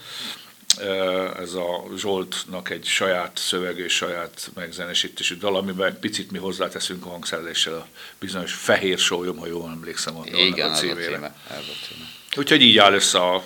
Ez 1.40 1.54
a 1.54 1.84
Zsoltnak 1.96 2.70
egy 2.70 2.84
saját 2.84 3.38
szöveg 3.38 3.78
és 3.78 3.94
saját 3.94 4.50
megzenesítésű 4.54 5.36
dal, 5.36 5.56
amiben 5.56 5.86
egy 5.86 5.98
picit 5.98 6.30
mi 6.30 6.38
hozzáteszünk 6.38 7.06
a 7.06 7.08
hangszereléssel 7.08 7.74
a 7.74 7.86
bizonyos 8.18 8.52
fehér 8.52 8.98
sólyom, 8.98 9.36
ha 9.36 9.46
jól 9.46 9.70
emlékszem 9.70 10.16
a, 10.16 10.22
Igen, 10.26 10.70
a 10.70 10.74
címére. 10.74 11.00
Ez 11.00 11.06
a 11.06 11.14
címe, 11.14 11.34
ez 11.50 11.56
a 11.56 11.86
címe. 11.86 12.04
Úgyhogy 12.36 12.62
így 12.62 12.78
áll 12.78 12.92
össze 12.92 13.18
a 13.18 13.42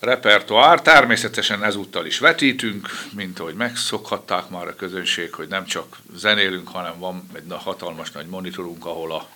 repertoár. 0.00 0.82
Természetesen 0.82 1.64
ezúttal 1.64 2.06
is 2.06 2.18
vetítünk, 2.18 2.88
mint 3.12 3.38
ahogy 3.38 3.54
megszokhatták 3.54 4.48
már 4.48 4.68
a 4.68 4.76
közönség, 4.76 5.34
hogy 5.34 5.48
nem 5.48 5.64
csak 5.64 5.96
zenélünk, 6.16 6.68
hanem 6.68 6.98
van 6.98 7.28
egy 7.32 7.44
hatalmas 7.48 8.10
nagy 8.10 8.26
monitorunk, 8.26 8.86
ahol 8.86 9.12
a 9.12 9.28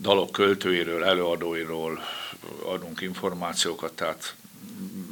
dalok 0.00 0.32
költőiről, 0.32 1.04
előadóiról 1.04 2.04
adunk 2.64 3.00
információkat, 3.00 3.92
tehát 3.92 4.34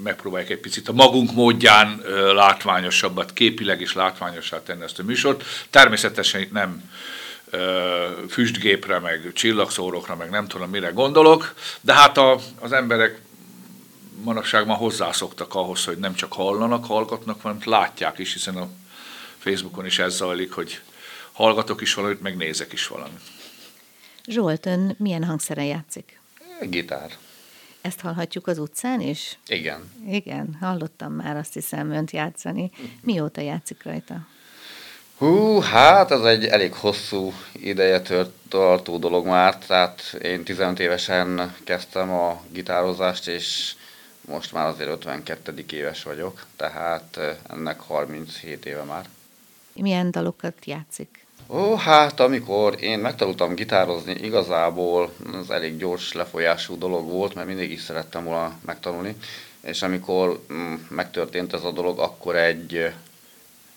megpróbáljuk 0.02 0.50
egy 0.50 0.60
picit 0.60 0.88
a 0.88 0.92
magunk 0.92 1.32
módján 1.32 2.02
látványosabbat, 2.34 3.32
képileg 3.32 3.80
is 3.80 3.92
látványosá 3.92 4.62
tenni 4.62 4.82
ezt 4.82 4.98
a 4.98 5.02
műsort. 5.02 5.44
Természetesen 5.70 6.40
itt 6.40 6.52
nem 6.52 6.90
füstgépre, 8.28 8.98
meg 8.98 9.30
csillagszórokra, 9.32 10.16
meg 10.16 10.30
nem 10.30 10.48
tudom 10.48 10.70
mire 10.70 10.88
gondolok, 10.88 11.54
de 11.80 11.94
hát 11.94 12.18
a, 12.18 12.38
az 12.60 12.72
emberek 12.72 13.20
manapság 14.22 14.66
már 14.66 14.76
hozzászoktak 14.76 15.54
ahhoz, 15.54 15.84
hogy 15.84 15.98
nem 15.98 16.14
csak 16.14 16.32
hallanak, 16.32 16.84
hallgatnak, 16.84 17.40
hanem 17.40 17.58
látják 17.64 18.18
is, 18.18 18.32
hiszen 18.32 18.56
a 18.56 18.68
Facebookon 19.38 19.86
is 19.86 19.98
ez 19.98 20.14
zajlik, 20.14 20.52
hogy 20.52 20.80
hallgatok 21.32 21.80
is 21.80 21.94
valamit, 21.94 22.22
meg 22.22 22.36
nézek 22.36 22.72
is 22.72 22.86
valamit. 22.86 23.20
Zsolt, 24.26 24.66
ön 24.66 24.94
milyen 24.98 25.24
hangszeren 25.24 25.64
játszik? 25.64 26.20
Gitár. 26.60 27.10
Ezt 27.82 28.00
hallhatjuk 28.00 28.46
az 28.46 28.58
utcán 28.58 29.00
is? 29.00 29.38
Igen. 29.46 29.92
Igen, 30.08 30.56
hallottam 30.60 31.12
már 31.12 31.36
azt 31.36 31.52
hiszem 31.52 31.90
önt 31.90 32.10
játszani. 32.10 32.70
Mióta 33.00 33.40
játszik 33.40 33.82
rajta? 33.82 34.26
Hú, 35.16 35.60
hát 35.60 36.10
ez 36.10 36.20
egy 36.20 36.44
elég 36.44 36.72
hosszú 36.72 37.32
ideje 37.52 38.00
tört, 38.00 38.30
tartó 38.48 38.98
dolog 38.98 39.26
már, 39.26 39.58
tehát 39.58 40.16
én 40.22 40.44
15 40.44 40.78
évesen 40.80 41.54
kezdtem 41.64 42.10
a 42.10 42.42
gitározást, 42.50 43.28
és 43.28 43.74
most 44.20 44.52
már 44.52 44.66
azért 44.66 44.90
52. 44.90 45.64
éves 45.70 46.02
vagyok, 46.02 46.46
tehát 46.56 47.18
ennek 47.48 47.80
37 47.80 48.66
éve 48.66 48.82
már. 48.82 49.08
Milyen 49.74 50.10
dalokat 50.10 50.64
játszik? 50.64 51.21
Ó, 51.48 51.74
hát 51.74 52.20
amikor 52.20 52.76
én 52.80 52.98
megtanultam 52.98 53.54
gitározni, 53.54 54.12
igazából 54.12 55.12
az 55.40 55.50
elég 55.50 55.78
gyors 55.78 56.12
lefolyású 56.12 56.78
dolog 56.78 57.10
volt, 57.10 57.34
mert 57.34 57.46
mindig 57.46 57.70
is 57.70 57.80
szerettem 57.80 58.24
volna 58.24 58.58
megtanulni, 58.64 59.16
és 59.60 59.82
amikor 59.82 60.42
mm, 60.52 60.74
megtörtént 60.88 61.52
ez 61.52 61.64
a 61.64 61.70
dolog, 61.70 61.98
akkor 61.98 62.36
egy 62.36 62.92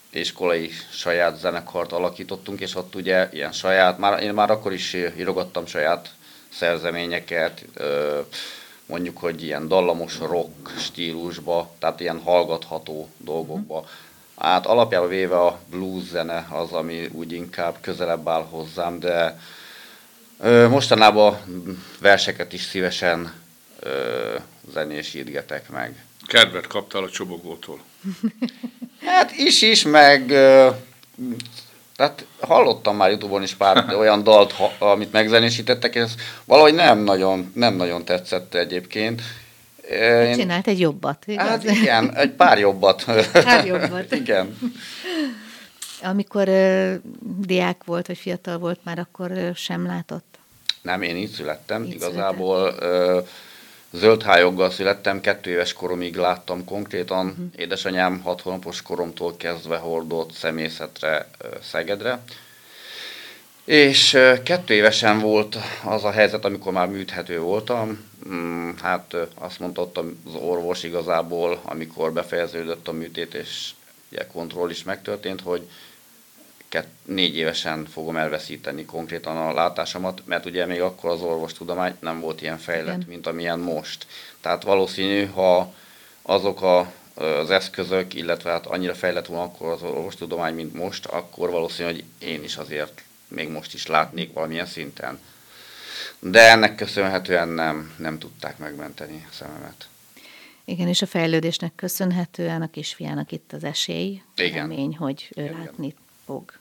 iskolai 0.10 0.70
saját 0.92 1.40
zenekart 1.40 1.92
alakítottunk, 1.92 2.60
és 2.60 2.76
ott 2.76 2.96
ugye 2.96 3.30
ilyen 3.32 3.52
saját, 3.52 3.98
már, 3.98 4.24
én 4.24 4.34
már 4.34 4.52
akkor 4.52 4.74
is 4.74 4.94
írogattam 4.94 5.66
saját 5.66 6.10
szerzeményeket, 6.50 7.66
mondjuk, 8.86 9.18
hogy 9.18 9.44
ilyen 9.44 9.68
dallamos 9.68 10.20
rock 10.20 10.78
stílusba, 10.78 11.72
tehát 11.80 12.00
ilyen 12.00 12.20
hallgatható 12.20 13.10
dolgokba. 13.18 13.86
Hát 14.38 14.66
alapjában 14.66 15.10
véve 15.10 15.40
a 15.40 15.60
blues 15.70 16.04
zene 16.04 16.48
az, 16.50 16.72
ami 16.72 17.10
úgy 17.12 17.32
inkább 17.32 17.76
közelebb 17.82 18.28
áll 18.28 18.46
hozzám, 18.50 19.00
de 19.00 19.40
ö, 20.40 20.68
mostanában 20.68 21.38
verseket 22.00 22.54
is 22.54 22.62
szívesen 22.62 23.34
ö, 23.80 24.36
zenésítgetek 24.74 25.70
meg. 25.70 26.04
Kedvet 26.28 26.68
kaptál 26.68 27.04
a 27.04 27.10
csobogótól? 27.10 27.80
Hát 29.06 29.32
is 29.32 29.62
is, 29.62 29.84
meg 29.84 30.30
ö, 30.30 30.70
tehát 31.96 32.26
hallottam 32.40 32.96
már 32.96 33.10
Youtube-on 33.10 33.44
is 33.44 33.54
pár 33.54 33.86
olyan 34.00 34.24
dalt, 34.24 34.54
amit 34.80 35.12
megzenésítettek, 35.12 35.96
és 35.96 36.02
ez 36.02 36.16
valahogy 36.46 36.74
nem 36.74 37.00
nagyon, 37.00 37.52
nem 37.56 37.76
nagyon 37.76 38.06
tetszett 38.06 38.54
egyébként. 38.54 39.22
Én... 39.92 40.34
Csinált 40.34 40.68
egy 40.68 40.80
jobbat, 40.80 41.24
igaz? 41.28 41.48
Hát 41.48 41.64
igen, 41.64 42.16
egy 42.16 42.32
pár 42.32 42.60
jobbat. 42.60 43.04
Pár 43.32 43.66
jobbat. 43.66 44.12
igen. 44.22 44.58
Amikor 46.04 46.48
uh, 46.48 46.94
diák 47.38 47.84
volt, 47.84 48.08
vagy 48.08 48.18
fiatal 48.18 48.58
volt, 48.58 48.80
már 48.84 49.00
akkor 49.00 49.32
uh, 49.32 49.54
sem 49.54 49.86
látott? 49.86 50.38
Nem, 50.82 51.02
én 51.02 51.16
így 51.16 51.30
születtem. 51.30 51.84
Így 51.84 51.94
Igazából 51.94 52.76
uh, 52.80 53.28
zöld 53.92 54.24
hájoggal 54.24 54.70
születtem, 54.70 55.22
kettő 55.22 55.52
éves 55.52 55.74
koromig 55.74 56.16
láttam 56.16 56.66
konkrétan. 56.66 57.28
Uh-huh. 57.28 57.46
Édesanyám 57.56 58.22
hat 58.22 58.42
hónapos 58.42 58.82
koromtól 58.82 59.38
kezdve 59.38 59.78
hordott 59.78 60.32
szemészetre 60.32 61.28
uh, 61.44 61.50
Szegedre. 61.62 62.20
És 63.66 64.18
kettő 64.44 64.74
évesen 64.74 65.20
volt 65.20 65.58
az 65.84 66.04
a 66.04 66.12
helyzet, 66.12 66.46
amikor 66.46 66.72
már 66.72 66.88
műthető 66.88 67.40
voltam. 67.40 68.06
Mm, 68.30 68.70
hát 68.82 69.16
azt 69.36 69.60
mondta 69.60 69.90
az 70.26 70.36
orvos 70.36 70.84
igazából, 70.84 71.62
amikor 71.64 72.14
befejeződött 72.14 72.88
a 72.88 72.92
műtét, 72.92 73.34
és 73.34 73.70
ugye 74.12 74.28
kontroll 74.28 74.70
is 74.70 74.84
megtörtént, 74.84 75.42
hogy 75.42 75.70
kett, 76.70 76.88
négy 77.06 77.36
évesen 77.36 77.86
fogom 77.86 78.18
elveszíteni 78.18 78.86
konkrétan 78.86 79.38
a 79.38 79.54
látásomat, 79.54 80.22
mert 80.26 80.46
ugye 80.46 80.66
még 80.66 80.82
akkor 80.82 81.10
az 81.10 81.22
orvostudomány 81.22 81.96
nem 82.00 82.20
volt 82.20 82.42
ilyen 82.42 82.58
fejlett, 82.58 82.96
Igen. 82.96 83.10
mint 83.10 83.28
amilyen 83.28 83.60
most. 83.60 84.08
Tehát 84.42 84.64
valószínű, 84.64 85.26
ha 85.26 85.74
azok 86.22 86.62
a, 86.62 86.92
az 87.14 87.50
eszközök, 87.50 88.14
illetve 88.14 88.52
hát 88.52 88.66
annyira 88.66 88.94
fejlett 88.94 89.26
volna 89.26 89.44
akkor 89.44 89.72
az 89.72 89.82
orvostudomány, 89.82 90.54
mint 90.54 90.74
most, 90.74 91.06
akkor 91.06 91.50
valószínű, 91.50 91.92
hogy 91.92 92.04
én 92.20 92.44
is 92.44 92.58
azért 92.58 93.04
még 93.28 93.50
most 93.50 93.74
is 93.74 93.88
látnék 93.88 94.34
valamilyen 94.34 94.66
szinten. 94.66 95.20
De 96.20 96.50
ennek 96.50 96.76
köszönhetően 96.76 97.48
nem, 97.48 97.94
nem 97.98 98.20
tudták 98.20 98.58
megmenteni 98.58 99.26
a 99.30 99.34
szememet. 99.34 99.88
Igen, 100.66 100.88
és 100.88 101.02
a 101.02 101.06
fejlődésnek 101.06 101.72
köszönhetően 101.76 102.62
a 102.62 102.70
kisfiának 102.70 103.32
itt 103.32 103.54
az 103.54 103.64
esély, 103.64 104.22
Igen. 104.36 104.68
remény, 104.68 104.96
hogy 104.96 105.30
ő 105.36 105.44
Igen. 105.44 105.58
látni 105.58 105.94
fog. 106.26 106.54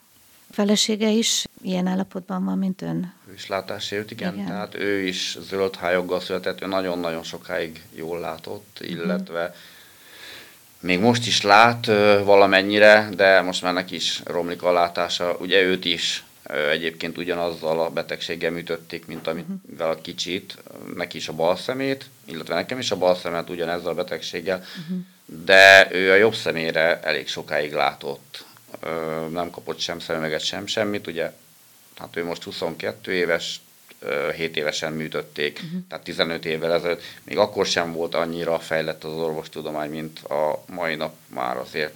A 0.49 0.53
felesége 0.53 1.09
is 1.09 1.45
ilyen 1.61 1.87
állapotban 1.87 2.45
van, 2.45 2.57
mint 2.57 2.81
ön? 2.81 3.13
Ő 3.29 3.33
is 3.33 3.47
látássérült, 3.47 4.11
igen. 4.11 4.33
igen. 4.33 4.45
Tehát 4.45 4.75
ő 4.75 5.01
is 5.01 5.37
zöld 5.39 5.75
hájoggal 5.75 6.19
született, 6.19 6.61
ő 6.61 6.65
nagyon-nagyon 6.65 7.23
sokáig 7.23 7.81
jól 7.95 8.19
látott, 8.19 8.77
mhm. 8.79 8.89
illetve 8.89 9.41
uh-huh. 9.41 9.55
még 10.79 10.99
most 10.99 11.27
is 11.27 11.41
lát 11.41 11.85
valamennyire, 12.23 13.09
de 13.15 13.41
most 13.41 13.61
már 13.61 13.73
neki 13.73 13.95
is 13.95 14.21
romlik 14.25 14.63
a 14.63 14.71
látása. 14.71 15.37
Ugye 15.39 15.61
őt 15.61 15.85
is 15.85 16.23
Egyébként 16.71 17.17
ugyanazzal 17.17 17.79
a 17.79 17.89
betegséggel 17.89 18.51
műtötték, 18.51 19.05
mint 19.05 19.27
amivel 19.27 19.89
a 19.89 20.01
kicsit, 20.01 20.57
neki 20.95 21.17
is 21.17 21.27
a 21.27 21.33
bal 21.33 21.55
szemét, 21.55 22.05
illetve 22.25 22.55
nekem 22.55 22.79
is 22.79 22.91
a 22.91 22.97
bal 22.97 23.15
szemet 23.15 23.49
ugyanezzel 23.49 23.89
a 23.89 23.93
betegséggel, 23.93 24.63
de 25.25 25.87
ő 25.91 26.11
a 26.11 26.15
jobb 26.15 26.35
szemére 26.35 26.99
elég 26.99 27.27
sokáig 27.27 27.73
látott. 27.73 28.45
Nem 29.29 29.49
kapott 29.49 29.79
sem 29.79 29.99
szemüveget, 29.99 30.41
sem 30.41 30.65
semmit, 30.65 31.07
ugye, 31.07 31.31
hát 31.95 32.15
ő 32.15 32.23
most 32.23 32.43
22 32.43 33.13
éves, 33.13 33.61
7 34.35 34.57
évesen 34.57 34.93
műtötték, 34.93 35.59
uh-huh. 35.63 35.79
tehát 35.89 36.03
15 36.03 36.45
évvel 36.45 36.73
ezelőtt, 36.73 37.03
még 37.23 37.37
akkor 37.37 37.65
sem 37.65 37.93
volt 37.93 38.15
annyira 38.15 38.59
fejlett 38.59 39.03
az 39.03 39.13
orvostudomány, 39.13 39.89
mint 39.89 40.19
a 40.19 40.63
mai 40.67 40.95
nap 40.95 41.15
már 41.27 41.57
azért. 41.57 41.93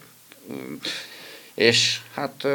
És 1.53 1.99
hát 2.13 2.47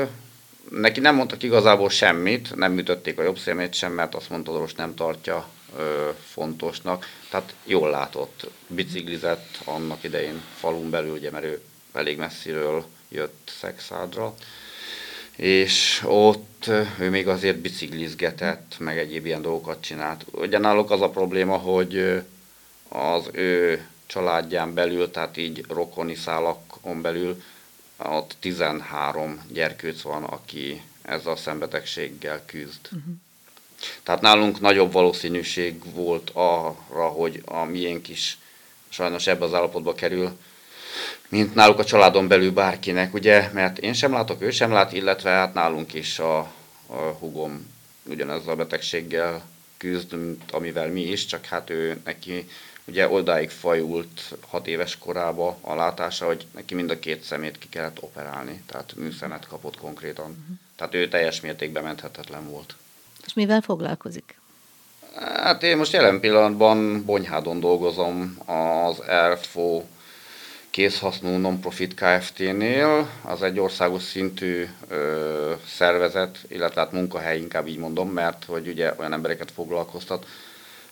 neki 0.70 1.00
nem 1.00 1.14
mondtak 1.14 1.42
igazából 1.42 1.90
semmit, 1.90 2.54
nem 2.54 2.78
ütötték 2.78 3.18
a 3.18 3.22
jobb 3.22 3.38
szemét 3.38 3.74
sem, 3.74 3.92
mert 3.92 4.14
azt 4.14 4.30
mondta, 4.30 4.50
hogy 4.50 4.72
nem 4.76 4.94
tartja 4.94 5.48
ö, 5.78 6.08
fontosnak. 6.26 7.06
Tehát 7.30 7.54
jól 7.64 7.90
látott, 7.90 8.50
biciklizett 8.66 9.58
annak 9.64 10.04
idején 10.04 10.42
falun 10.58 10.90
belül, 10.90 11.12
ugye, 11.12 11.30
mert 11.30 11.44
ő 11.44 11.60
elég 11.92 12.18
messziről 12.18 12.84
jött 13.08 13.52
Szexádra, 13.60 14.34
és 15.36 16.02
ott 16.04 16.70
ő 16.98 17.10
még 17.10 17.28
azért 17.28 17.56
biciklizgetett, 17.58 18.74
meg 18.78 18.98
egyéb 18.98 19.26
ilyen 19.26 19.42
dolgokat 19.42 19.80
csinált. 19.80 20.24
Ugye 20.30 20.58
náluk 20.58 20.90
az 20.90 21.00
a 21.00 21.10
probléma, 21.10 21.56
hogy 21.56 22.22
az 22.88 23.28
ő 23.32 23.86
családján 24.06 24.74
belül, 24.74 25.10
tehát 25.10 25.36
így 25.36 25.64
rokoni 25.68 26.14
szálakon 26.14 27.02
belül 27.02 27.42
ott 27.96 28.36
13 28.40 29.42
gyerkőc 29.48 30.00
van, 30.00 30.24
aki 30.24 30.82
ezzel 31.02 31.32
a 31.32 31.36
szembetegséggel 31.36 32.42
küzd. 32.46 32.80
Uh-huh. 32.84 33.14
Tehát 34.02 34.20
nálunk 34.20 34.60
nagyobb 34.60 34.92
valószínűség 34.92 35.94
volt 35.94 36.30
arra, 36.32 37.06
hogy 37.06 37.42
a 37.44 37.64
miénk 37.64 38.08
is 38.08 38.38
sajnos 38.88 39.26
ebbe 39.26 39.44
az 39.44 39.54
állapotba 39.54 39.94
kerül, 39.94 40.38
mint 41.28 41.54
náluk 41.54 41.78
a 41.78 41.84
családon 41.84 42.28
belül 42.28 42.52
bárkinek, 42.52 43.14
ugye, 43.14 43.50
mert 43.52 43.78
én 43.78 43.92
sem 43.92 44.12
látok, 44.12 44.42
ő 44.42 44.50
sem 44.50 44.72
lát, 44.72 44.92
illetve 44.92 45.30
hát 45.30 45.54
nálunk 45.54 45.94
is 45.94 46.18
a, 46.18 46.38
a 46.86 46.96
hugom 47.18 47.72
ugyanezzel 48.02 48.52
a 48.52 48.56
betegséggel 48.56 49.42
küzd, 49.76 50.12
mint 50.12 50.50
amivel 50.50 50.88
mi 50.88 51.00
is, 51.00 51.26
csak 51.26 51.44
hát 51.44 51.70
ő 51.70 52.00
neki 52.04 52.48
ugye 52.84 53.08
odáig 53.08 53.50
fajult 53.50 54.34
hat 54.48 54.66
éves 54.66 54.98
korába 54.98 55.58
a 55.60 55.74
látása, 55.74 56.26
hogy 56.26 56.46
neki 56.54 56.74
mind 56.74 56.90
a 56.90 56.98
két 56.98 57.22
szemét 57.22 57.58
ki 57.58 57.68
kellett 57.68 58.02
operálni, 58.02 58.62
tehát 58.66 58.94
műszemet 58.96 59.46
kapott 59.46 59.76
konkrétan. 59.76 60.30
Uh-huh. 60.30 60.56
Tehát 60.76 60.94
ő 60.94 61.08
teljes 61.08 61.40
mértékben 61.40 61.82
menthetetlen 61.82 62.50
volt. 62.50 62.74
És 63.26 63.34
mivel 63.34 63.60
foglalkozik? 63.60 64.38
Hát 65.36 65.62
én 65.62 65.76
most 65.76 65.92
jelen 65.92 66.20
pillanatban 66.20 67.04
Bonyhádon 67.04 67.60
dolgozom 67.60 68.38
az 68.46 69.00
ERFO 69.00 69.82
készhasznú 70.70 71.36
non-profit 71.36 71.94
Kft-nél. 71.94 73.10
Az 73.22 73.42
egy 73.42 73.58
országos 73.58 74.02
szintű 74.02 74.68
ö, 74.88 75.52
szervezet, 75.66 76.38
illetve 76.48 76.80
hát 76.80 76.92
munkahely, 76.92 77.38
inkább 77.38 77.66
így 77.66 77.78
mondom, 77.78 78.08
mert 78.10 78.44
hogy 78.44 78.68
ugye 78.68 78.94
olyan 78.96 79.12
embereket 79.12 79.50
foglalkoztat, 79.50 80.26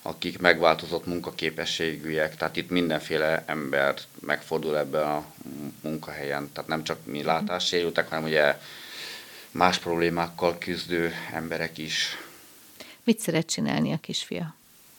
akik 0.03 0.39
megváltozott 0.39 1.07
munkaképességűek, 1.07 2.37
tehát 2.37 2.57
itt 2.57 2.71
mindenféle 2.71 3.43
ember 3.47 3.95
megfordul 4.21 4.79
ebben 4.79 5.03
a 5.03 5.25
munkahelyen, 5.81 6.51
tehát 6.53 6.71
nem 6.71 6.85
csak 6.85 6.99
mi 7.05 7.23
látássérültek, 7.23 8.09
hanem 8.09 8.25
ugye 8.25 8.59
más 9.51 9.79
problémákkal 9.79 10.59
küzdő 10.59 11.13
emberek 11.33 11.79
is. 11.79 12.17
Mit 13.05 13.19
szeret 13.19 13.47
csinálni 13.47 13.93
a 13.93 13.99
kisfia? 14.01 14.55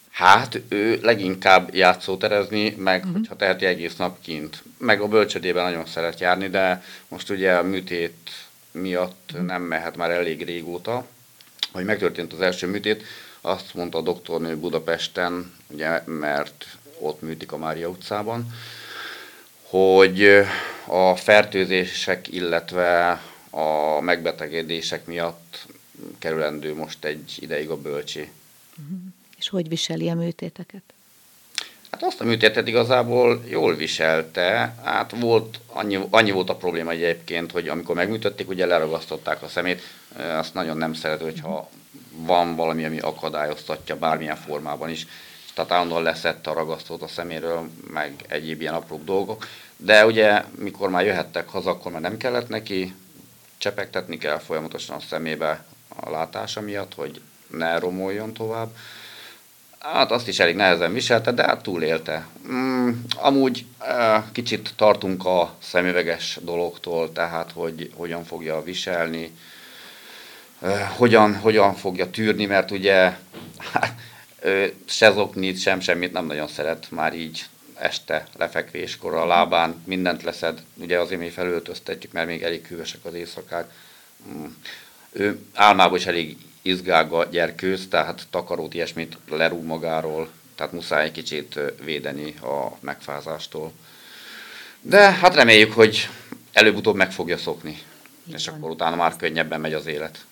Hát 0.09 0.61
ő 0.67 0.99
leginkább 1.01 1.75
játszóterezni, 1.75 2.69
meg 2.69 2.99
uh-huh. 2.99 3.13
hogyha 3.13 3.35
teheti 3.35 3.65
egész 3.65 3.95
nap 3.95 4.21
kint. 4.21 4.63
Meg 4.77 5.01
a 5.01 5.07
bölcsödében 5.07 5.63
nagyon 5.63 5.85
szeret 5.85 6.19
járni, 6.19 6.49
de 6.49 6.83
most 7.07 7.29
ugye 7.29 7.53
a 7.53 7.63
műtét 7.63 8.31
miatt 8.71 9.29
uh-huh. 9.31 9.47
nem 9.47 9.61
mehet 9.61 9.95
már 9.95 10.11
elég 10.11 10.45
régóta, 10.45 11.05
hogy 11.71 11.85
megtörtént 11.85 12.33
az 12.33 12.41
első 12.41 12.67
műtét, 12.67 13.03
azt 13.45 13.73
mondta 13.73 13.97
a 13.97 14.01
doktornő 14.01 14.57
Budapesten, 14.57 15.53
ugye, 15.67 16.01
mert 16.05 16.65
ott 16.99 17.21
műtik 17.21 17.51
a 17.51 17.57
Mária 17.57 17.87
utcában, 17.89 18.53
hogy 19.61 20.23
a 20.85 21.15
fertőzések, 21.15 22.27
illetve 22.27 23.21
a 23.49 23.99
megbetegedések 24.01 25.05
miatt 25.05 25.65
kerülendő 26.19 26.75
most 26.75 27.05
egy 27.05 27.37
ideig 27.39 27.69
a 27.69 27.77
bölcsi. 27.77 28.29
Uh-huh. 28.83 28.99
És 29.37 29.49
hogy 29.49 29.67
viseli 29.67 30.09
a 30.09 30.15
műtéteket? 30.15 30.92
Hát 31.93 32.03
azt 32.03 32.21
a 32.21 32.23
műtétet 32.23 32.67
igazából 32.67 33.43
jól 33.47 33.75
viselte. 33.75 34.75
Hát 34.83 35.13
volt, 35.19 35.59
annyi, 35.67 35.99
annyi 36.09 36.31
volt 36.31 36.49
a 36.49 36.55
probléma 36.55 36.91
egyébként, 36.91 37.51
hogy 37.51 37.67
amikor 37.67 37.95
megműtötték, 37.95 38.49
ugye 38.49 38.65
leragasztották 38.65 39.41
a 39.41 39.47
szemét. 39.47 39.81
Azt 40.37 40.53
nagyon 40.53 40.77
nem 40.77 40.93
szeret, 40.93 41.21
hogyha 41.21 41.69
van 42.11 42.55
valami, 42.55 42.85
ami 42.85 42.99
akadályoztatja 42.99 43.97
bármilyen 43.97 44.35
formában 44.35 44.89
is. 44.89 45.07
Tehát 45.53 45.71
állandóan 45.71 46.03
leszette 46.03 46.49
a 46.49 46.53
ragasztót 46.53 47.01
a 47.01 47.07
szeméről, 47.07 47.69
meg 47.91 48.13
egyéb 48.27 48.61
ilyen 48.61 48.73
apró 48.73 49.01
dolgok. 49.05 49.47
De 49.77 50.05
ugye, 50.05 50.43
mikor 50.57 50.89
már 50.89 51.05
jöhettek 51.05 51.49
haza, 51.49 51.69
akkor 51.69 51.91
már 51.91 52.01
nem 52.01 52.17
kellett 52.17 52.49
neki, 52.49 52.95
csepegtetni 53.57 54.17
kell 54.17 54.37
folyamatosan 54.37 54.95
a 54.95 55.03
szemébe 55.09 55.65
a 55.87 56.09
látása 56.09 56.61
miatt, 56.61 56.93
hogy 56.93 57.21
ne 57.47 57.79
romoljon 57.79 58.33
tovább. 58.33 58.69
Hát 59.83 60.11
azt 60.11 60.27
is 60.27 60.39
elég 60.39 60.55
nehezen 60.55 60.93
viselte, 60.93 61.31
de 61.31 61.43
hát 61.43 61.63
túlélte. 61.63 62.27
Mm, 62.51 62.89
amúgy 63.15 63.65
e, 63.79 64.23
kicsit 64.31 64.73
tartunk 64.75 65.25
a 65.25 65.55
szemüveges 65.61 66.39
dologtól, 66.41 67.11
tehát 67.11 67.51
hogy 67.51 67.91
hogyan 67.95 68.23
fogja 68.23 68.63
viselni, 68.63 69.31
e, 70.61 70.85
hogyan, 70.85 71.35
hogyan 71.35 71.75
fogja 71.75 72.09
tűrni, 72.09 72.45
mert 72.45 72.71
ugye 72.71 73.17
se 74.85 75.11
zoknit, 75.11 75.59
sem 75.59 75.79
semmit 75.79 76.13
nem 76.13 76.25
nagyon 76.25 76.47
szeret 76.47 76.87
már 76.89 77.13
így 77.13 77.45
este 77.75 78.27
lefekvéskor 78.37 79.13
a 79.13 79.25
lábán, 79.25 79.83
mindent 79.85 80.23
leszed, 80.23 80.61
ugye 80.75 80.99
azért 80.99 81.19
mi 81.21 81.29
felöltöztetjük, 81.29 82.11
mert 82.11 82.27
még 82.27 82.43
elég 82.43 82.65
hűvösek 82.67 83.05
az 83.05 83.13
éjszakák. 83.13 83.71
Mm. 84.33 84.45
Ő 85.11 85.39
álmában 85.53 85.97
is 85.97 86.05
elég 86.05 86.37
izgága 86.63 87.25
gyerkőz, 87.25 87.87
tehát 87.87 88.27
takarót, 88.29 88.73
ilyesmit 88.73 89.17
lerúg 89.29 89.63
magáról, 89.65 90.29
tehát 90.55 90.71
muszáj 90.71 91.03
egy 91.03 91.11
kicsit 91.11 91.59
védeni 91.83 92.35
a 92.41 92.77
megfázástól. 92.79 93.71
De 94.81 95.11
hát 95.11 95.35
reméljük, 95.35 95.73
hogy 95.73 96.09
előbb-utóbb 96.51 96.95
meg 96.95 97.11
fogja 97.11 97.37
szokni, 97.37 97.77
Igen. 98.25 98.39
és 98.39 98.47
akkor 98.47 98.69
utána 98.69 98.95
már 98.95 99.15
könnyebben 99.15 99.61
megy 99.61 99.73
az 99.73 99.85
élet. 99.85 100.25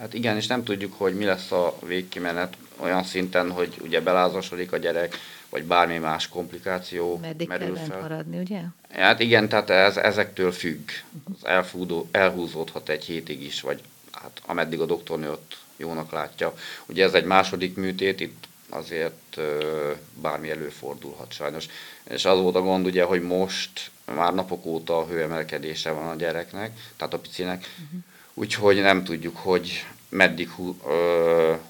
Hát 0.00 0.14
igen, 0.14 0.36
és 0.36 0.46
nem 0.46 0.64
tudjuk, 0.64 0.94
hogy 0.96 1.14
mi 1.14 1.24
lesz 1.24 1.52
a 1.52 1.78
végkimenet 1.86 2.56
olyan 2.76 3.04
szinten, 3.04 3.50
hogy 3.50 3.74
ugye 3.82 4.00
belázasodik 4.00 4.72
a 4.72 4.76
gyerek, 4.76 5.16
vagy 5.48 5.64
bármi 5.64 5.98
más 5.98 6.28
komplikáció 6.28 7.16
Meddig 7.16 7.48
merül 7.48 7.74
kell 7.74 7.84
fel. 7.84 8.00
maradni, 8.00 8.38
ugye? 8.38 8.60
Hát 8.92 9.20
igen, 9.20 9.48
tehát 9.48 9.70
ez, 9.70 9.96
ezektől 9.96 10.52
függ. 10.52 10.88
Az 11.34 11.46
elfúdó, 11.46 12.08
elhúzódhat 12.10 12.88
egy 12.88 13.04
hétig 13.04 13.42
is, 13.42 13.60
vagy 13.60 13.80
hát 14.22 14.42
ameddig 14.46 14.80
a 14.80 14.86
doktornő 14.86 15.30
ott 15.30 15.56
jónak 15.76 16.12
látja. 16.12 16.54
Ugye 16.86 17.04
ez 17.04 17.14
egy 17.14 17.24
második 17.24 17.76
műtét, 17.76 18.20
itt 18.20 18.44
azért 18.68 19.40
bármi 20.14 20.50
előfordulhat 20.50 21.32
sajnos. 21.32 21.66
És 22.04 22.24
az 22.24 22.40
volt 22.40 22.54
a 22.54 22.62
gond 22.62 22.86
ugye, 22.86 23.04
hogy 23.04 23.22
most 23.22 23.90
már 24.04 24.34
napok 24.34 24.64
óta 24.64 25.06
hőemelkedése 25.06 25.90
van 25.90 26.08
a 26.08 26.14
gyereknek, 26.14 26.78
tehát 26.96 27.14
a 27.14 27.18
picinek, 27.18 27.58
uh-huh. 27.84 28.00
úgyhogy 28.34 28.80
nem 28.80 29.04
tudjuk, 29.04 29.36
hogy 29.36 29.86
meddig 30.08 30.50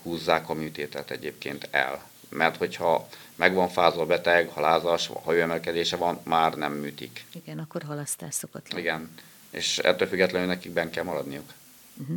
húzzák 0.03 0.49
a 0.49 0.55
műtétet 0.55 1.11
egyébként 1.11 1.69
el. 1.71 2.07
Mert 2.29 2.57
hogyha 2.57 3.09
meg 3.35 3.55
van 3.55 3.69
fázva 3.69 4.03
a 4.03 4.07
beteg, 4.07 4.49
ha 4.49 4.61
lázas, 4.61 5.07
ha 5.07 5.33
hőemelkedése 5.33 5.97
van, 5.97 6.21
már 6.23 6.55
nem 6.55 6.73
műtik. 6.73 7.25
Igen, 7.33 7.59
akkor 7.59 7.83
halasztás 7.83 8.35
szokott 8.35 8.69
lenni. 8.69 8.83
Igen, 8.83 9.11
és 9.51 9.79
ettől 9.79 10.09
függetlenül 10.09 10.49
nekik 10.49 10.73
ben 10.73 10.91
kell 10.91 11.05
maradniuk. 11.05 11.53
Uh-huh. 11.97 12.17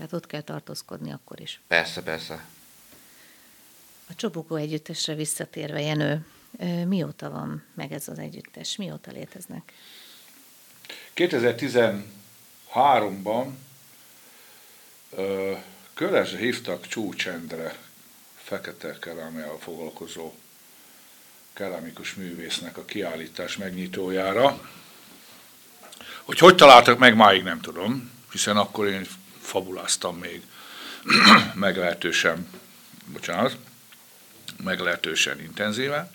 Tehát 0.00 0.14
ott 0.14 0.26
kell 0.26 0.40
tartózkodni 0.40 1.12
akkor 1.12 1.40
is. 1.40 1.60
Persze, 1.66 2.02
persze. 2.02 2.44
A 4.08 4.14
Csobogó 4.14 4.56
együttesre 4.56 5.14
visszatérve, 5.14 5.80
Jenő, 5.80 6.26
mióta 6.84 7.30
van 7.30 7.64
meg 7.74 7.92
ez 7.92 8.08
az 8.08 8.18
együttes? 8.18 8.76
Mióta 8.76 9.10
léteznek? 9.10 9.72
2013-ban 11.14 13.46
Kölesre 15.94 16.38
hívtak 16.38 16.86
Csúcsendre, 16.86 17.78
fekete 18.34 18.98
kerámiával 18.98 19.58
foglalkozó 19.58 20.34
kerámikus 21.52 22.14
művésznek 22.14 22.76
a 22.76 22.84
kiállítás 22.84 23.56
megnyitójára. 23.56 24.70
Hogy 26.22 26.38
hogy 26.38 26.56
találtak 26.56 26.98
meg, 26.98 27.16
máig 27.16 27.42
nem 27.42 27.60
tudom, 27.60 28.10
hiszen 28.30 28.56
akkor 28.56 28.86
én 28.86 29.06
fabuláztam 29.40 30.16
még 30.16 30.42
meglehetősen, 31.54 32.48
bocsánat, 33.12 33.56
meglehetősen 34.64 35.40
intenzíven. 35.40 36.10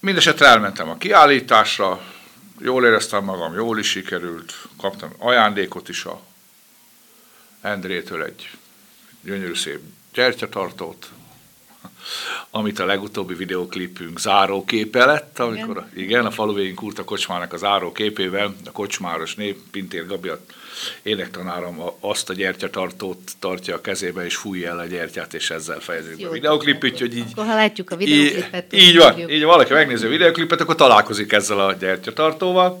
Mindenesetre 0.00 0.46
elmentem 0.46 0.88
a 0.88 0.96
kiállításra, 0.96 2.02
jól 2.58 2.84
éreztem 2.84 3.24
magam, 3.24 3.54
jól 3.54 3.78
is 3.78 3.88
sikerült, 3.88 4.54
kaptam 4.76 5.14
ajándékot 5.18 5.88
is 5.88 6.04
a 6.04 6.22
Endrétől 7.60 8.22
egy 8.22 8.50
gyönyörű 9.22 9.54
szép 9.54 9.80
gyertyatartót, 10.12 11.10
amit 12.50 12.78
a 12.78 12.84
legutóbbi 12.84 13.34
videoklipünk 13.34 14.18
záróképe 14.18 15.04
lett, 15.04 15.38
amikor 15.38 15.76
igen, 15.76 15.76
a, 15.76 15.88
igen, 15.94 16.26
a 16.26 16.30
falu 16.30 16.54
végén 16.54 16.74
Kurta 16.74 17.04
Kocsmának 17.04 17.52
a 17.52 17.56
záróképével, 17.56 18.54
a 18.64 18.72
kocsmáros 18.72 19.34
nép, 19.34 19.58
Pintér 19.70 20.06
Gabi, 20.06 20.28
a 20.28 20.40
énektanárom 21.02 21.82
azt 22.00 22.30
a 22.30 22.32
gyertyatartót 22.32 23.32
tartja 23.38 23.74
a 23.74 23.80
kezébe, 23.80 24.24
és 24.24 24.36
fújja 24.36 24.70
el 24.70 24.78
a 24.78 24.84
gyertyát, 24.84 25.34
és 25.34 25.50
ezzel 25.50 25.80
fejezik 25.80 26.26
a 26.26 26.30
videoklip, 26.30 26.84
úgyhogy 26.84 27.16
így... 27.16 27.30
Akkor 27.30 27.46
ha 27.46 27.54
látjuk 27.54 27.90
a 27.90 27.96
videoklipet... 27.96 28.72
Így, 28.72 28.80
így 28.80 28.96
van, 28.96 29.30
így 29.30 29.44
valaki 29.44 29.72
megnézi 29.72 30.06
a 30.06 30.08
videoklipet, 30.08 30.60
akkor 30.60 30.74
találkozik 30.74 31.32
ezzel 31.32 31.60
a 31.60 31.72
gyertyatartóval, 31.72 32.80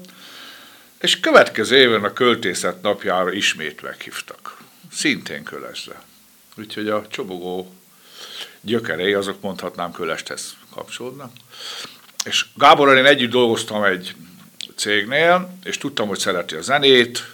és 1.00 1.20
következő 1.20 1.76
évben 1.76 2.04
a 2.04 2.12
költészet 2.12 2.82
napjára 2.82 3.32
ismét 3.32 3.82
meghívtak. 3.82 4.56
Szintén 4.92 5.42
Kölesre. 5.42 6.02
Úgyhogy 6.56 6.88
a 6.88 7.06
csobogó 7.10 7.74
gyökerei, 8.60 9.12
azok 9.12 9.40
mondhatnám 9.40 9.92
Kölesthez 9.92 10.56
kapcsolódnak. 10.70 11.30
És 12.24 12.46
Gáborral 12.54 12.96
én 12.96 13.04
együtt 13.04 13.30
dolgoztam 13.30 13.84
egy 13.84 14.14
cégnél, 14.76 15.58
és 15.64 15.78
tudtam, 15.78 16.08
hogy 16.08 16.18
szereti 16.18 16.54
a 16.54 16.62
zenét, 16.62 17.24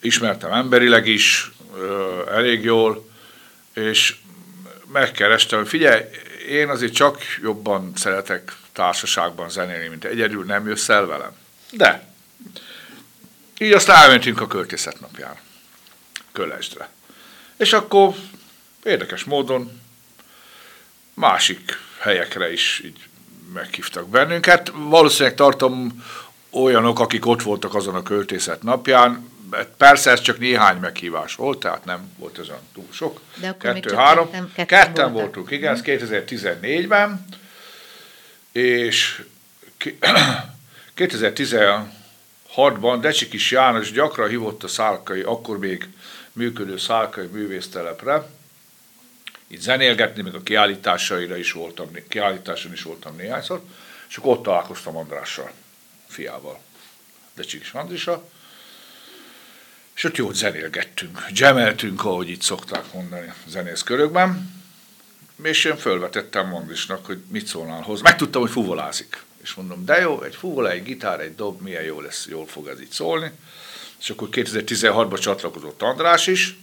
ismertem 0.00 0.52
emberileg 0.52 1.06
is 1.06 1.50
elég 2.28 2.64
jól, 2.64 3.08
és 3.74 4.16
megkerestem, 4.92 5.58
hogy 5.58 5.68
figyelj, 5.68 6.02
én 6.48 6.68
azért 6.68 6.94
csak 6.94 7.22
jobban 7.42 7.92
szeretek 7.94 8.56
társaságban 8.72 9.50
zenélni, 9.50 9.88
mint 9.88 10.04
egyedül, 10.04 10.44
nem 10.44 10.66
jössz 10.66 10.88
el 10.88 11.06
velem. 11.06 11.32
De, 11.70 12.08
így 13.58 13.72
aztán 13.72 14.02
elmentünk 14.02 14.40
a 14.40 14.46
költészet 14.46 15.00
napjára, 15.00 15.40
Kölesdre. 16.32 16.88
És 17.56 17.72
akkor 17.72 18.14
érdekes 18.88 19.24
módon 19.24 19.80
másik 21.14 21.78
helyekre 21.98 22.52
is 22.52 22.82
így 22.84 23.08
meghívtak 23.52 24.08
bennünket. 24.08 24.72
Valószínűleg 24.74 25.36
tartom 25.36 26.04
olyanok, 26.50 27.00
akik 27.00 27.26
ott 27.26 27.42
voltak 27.42 27.74
azon 27.74 27.94
a 27.94 28.02
költészet 28.02 28.62
napján, 28.62 29.36
Persze 29.76 30.10
ez 30.10 30.20
csak 30.20 30.38
néhány 30.38 30.76
meghívás 30.76 31.34
volt, 31.34 31.58
tehát 31.58 31.84
nem 31.84 32.12
volt 32.18 32.38
ez 32.38 32.48
olyan 32.48 32.68
túl 32.74 32.86
sok. 32.90 33.20
De 33.40 33.48
akkor 33.48 33.72
Kettő, 33.72 33.94
három. 33.94 34.30
Ketten, 34.30 34.52
ketten, 34.54 34.66
ketten 34.66 35.12
voltunk, 35.12 35.50
igen, 35.50 35.72
ez 35.72 35.80
2014-ben, 35.84 37.26
és 38.52 39.22
2016-ban 40.96 42.98
Decsikis 43.00 43.50
János 43.50 43.92
gyakran 43.92 44.28
hívott 44.28 44.62
a 44.62 44.68
szálkai, 44.68 45.20
akkor 45.20 45.58
még 45.58 45.88
működő 46.32 46.76
szálkai 46.76 47.26
művésztelepre, 47.26 48.28
itt 49.48 49.60
zenélgetni, 49.60 50.22
még 50.22 50.34
a 50.34 50.42
kiállításaira 50.42 51.36
is 51.36 51.52
voltam, 51.52 51.90
kiállításon 52.08 52.72
is 52.72 52.82
voltam 52.82 53.16
néhányszor, 53.16 53.62
és 54.08 54.16
akkor 54.16 54.36
ott 54.36 54.42
találkoztam 54.42 54.96
Andrással, 54.96 55.52
fiával, 56.06 56.60
Decsikis 57.34 57.72
Andrisa, 57.72 58.28
és 59.94 60.04
ott 60.04 60.16
jót 60.16 60.34
zenélgettünk, 60.34 61.24
gemeltünk, 61.34 62.04
ahogy 62.04 62.28
itt 62.28 62.42
szokták 62.42 62.92
mondani 62.92 63.32
zenészkörökben, 63.46 64.56
és 65.42 65.64
én 65.64 65.76
fölvetettem 65.76 66.48
Mondisnak, 66.48 67.06
hogy 67.06 67.18
mit 67.28 67.46
szólnál 67.46 67.82
hozzá. 67.82 68.02
Megtudtam, 68.02 68.40
hogy 68.40 68.50
fuvolázik. 68.50 69.22
És 69.42 69.54
mondom, 69.54 69.84
de 69.84 70.00
jó, 70.00 70.22
egy 70.22 70.34
fuvola, 70.34 70.70
egy 70.70 70.82
gitár, 70.82 71.20
egy 71.20 71.34
dob, 71.34 71.60
milyen 71.60 71.82
jó 71.82 72.00
lesz, 72.00 72.26
jól 72.28 72.46
fog 72.46 72.66
ez 72.68 72.80
így 72.80 72.90
szólni. 72.90 73.30
És 74.00 74.10
akkor 74.10 74.28
2016-ban 74.32 75.20
csatlakozott 75.20 75.82
András 75.82 76.26
is, 76.26 76.56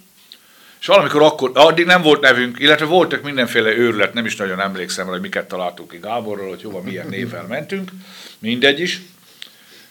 és 0.79 0.85
valamikor 0.85 1.21
akkor, 1.21 1.51
addig 1.53 1.85
nem 1.85 2.01
volt 2.01 2.21
nevünk, 2.21 2.59
illetve 2.59 2.85
voltak 2.85 3.21
mindenféle 3.21 3.69
őrület, 3.69 4.13
nem 4.13 4.25
is 4.25 4.35
nagyon 4.35 4.59
emlékszem, 4.59 5.07
hogy 5.07 5.21
miket 5.21 5.47
találtuk 5.47 5.87
ki 5.87 5.97
Gáborról, 5.97 6.49
hogy 6.49 6.63
hova 6.63 6.81
milyen 6.81 7.07
névvel 7.07 7.43
mentünk, 7.43 7.91
mindegy 8.39 8.79
is. 8.79 9.01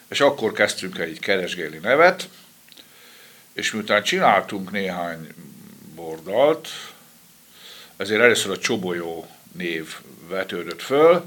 És 0.09 0.20
akkor 0.20 0.53
kezdtünk 0.53 0.99
el 0.99 1.09
így 1.09 1.18
keresgélni 1.18 1.79
nevet, 1.83 2.29
és 3.53 3.73
miután 3.73 4.03
csináltunk 4.03 4.70
néhány 4.70 5.29
bordalt, 5.94 6.68
ezért 7.97 8.20
először 8.20 8.51
a 8.51 8.59
Csobolyó 8.59 9.27
név 9.53 9.94
vetődött 10.29 10.83
föl, 10.83 11.25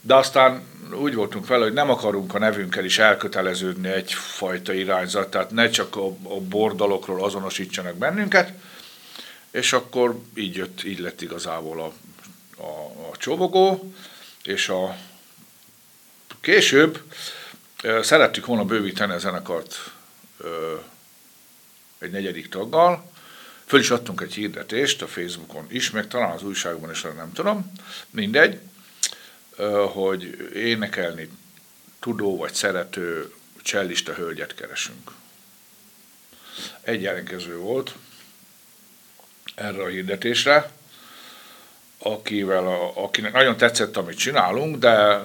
de 0.00 0.14
aztán 0.14 0.62
úgy 0.92 1.14
voltunk 1.14 1.44
fel, 1.44 1.60
hogy 1.60 1.72
nem 1.72 1.90
akarunk 1.90 2.34
a 2.34 2.38
nevünkkel 2.38 2.84
is 2.84 2.98
elköteleződni 2.98 3.88
egyfajta 3.88 4.72
irányzat, 4.72 5.30
tehát 5.30 5.50
ne 5.50 5.68
csak 5.68 5.96
a, 5.96 6.06
a 6.06 6.40
bordalokról 6.40 7.24
azonosítsanak 7.24 7.96
bennünket, 7.96 8.52
és 9.50 9.72
akkor 9.72 10.22
így 10.34 10.56
jött, 10.56 10.84
így 10.84 10.98
lett 10.98 11.20
igazából 11.20 11.80
a, 11.80 11.92
a, 12.62 13.08
a 13.10 13.16
csobogó, 13.16 13.92
és 14.44 14.68
a 14.68 14.96
később 16.40 17.02
szerettük 18.00 18.46
volna 18.46 18.64
bővíteni 18.64 19.12
a 19.12 19.18
zenekart 19.18 19.90
egy 21.98 22.10
negyedik 22.10 22.48
taggal, 22.48 23.12
föl 23.64 23.80
is 23.80 23.90
adtunk 23.90 24.20
egy 24.20 24.34
hirdetést 24.34 25.02
a 25.02 25.06
Facebookon 25.06 25.66
is, 25.68 25.90
meg 25.90 26.08
talán 26.08 26.30
az 26.30 26.42
újságban 26.42 26.90
is, 26.90 27.02
nem 27.02 27.32
tudom, 27.32 27.72
mindegy, 28.10 28.60
hogy 29.92 30.50
énekelni 30.54 31.28
tudó 32.00 32.36
vagy 32.36 32.54
szerető 32.54 33.34
csellista 33.62 34.12
hölgyet 34.12 34.54
keresünk. 34.54 35.10
Egy 36.80 37.06
ellenkező 37.06 37.56
volt 37.56 37.94
erre 39.56 39.82
a 39.82 39.86
hirdetésre, 39.86 40.70
akivel, 41.98 42.66
a, 42.66 43.04
akinek 43.04 43.32
nagyon 43.32 43.56
tetszett, 43.56 43.96
amit 43.96 44.18
csinálunk, 44.18 44.76
de, 44.76 45.22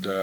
de 0.00 0.20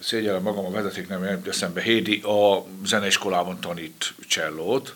szégyellem 0.00 0.42
magam 0.42 0.64
a 0.64 0.70
vezeték 0.70 1.08
nem 1.08 1.42
eszembe, 1.48 1.80
Hédi 1.80 2.20
a 2.20 2.64
zeneiskolában 2.84 3.60
tanít 3.60 4.14
csellót, 4.28 4.94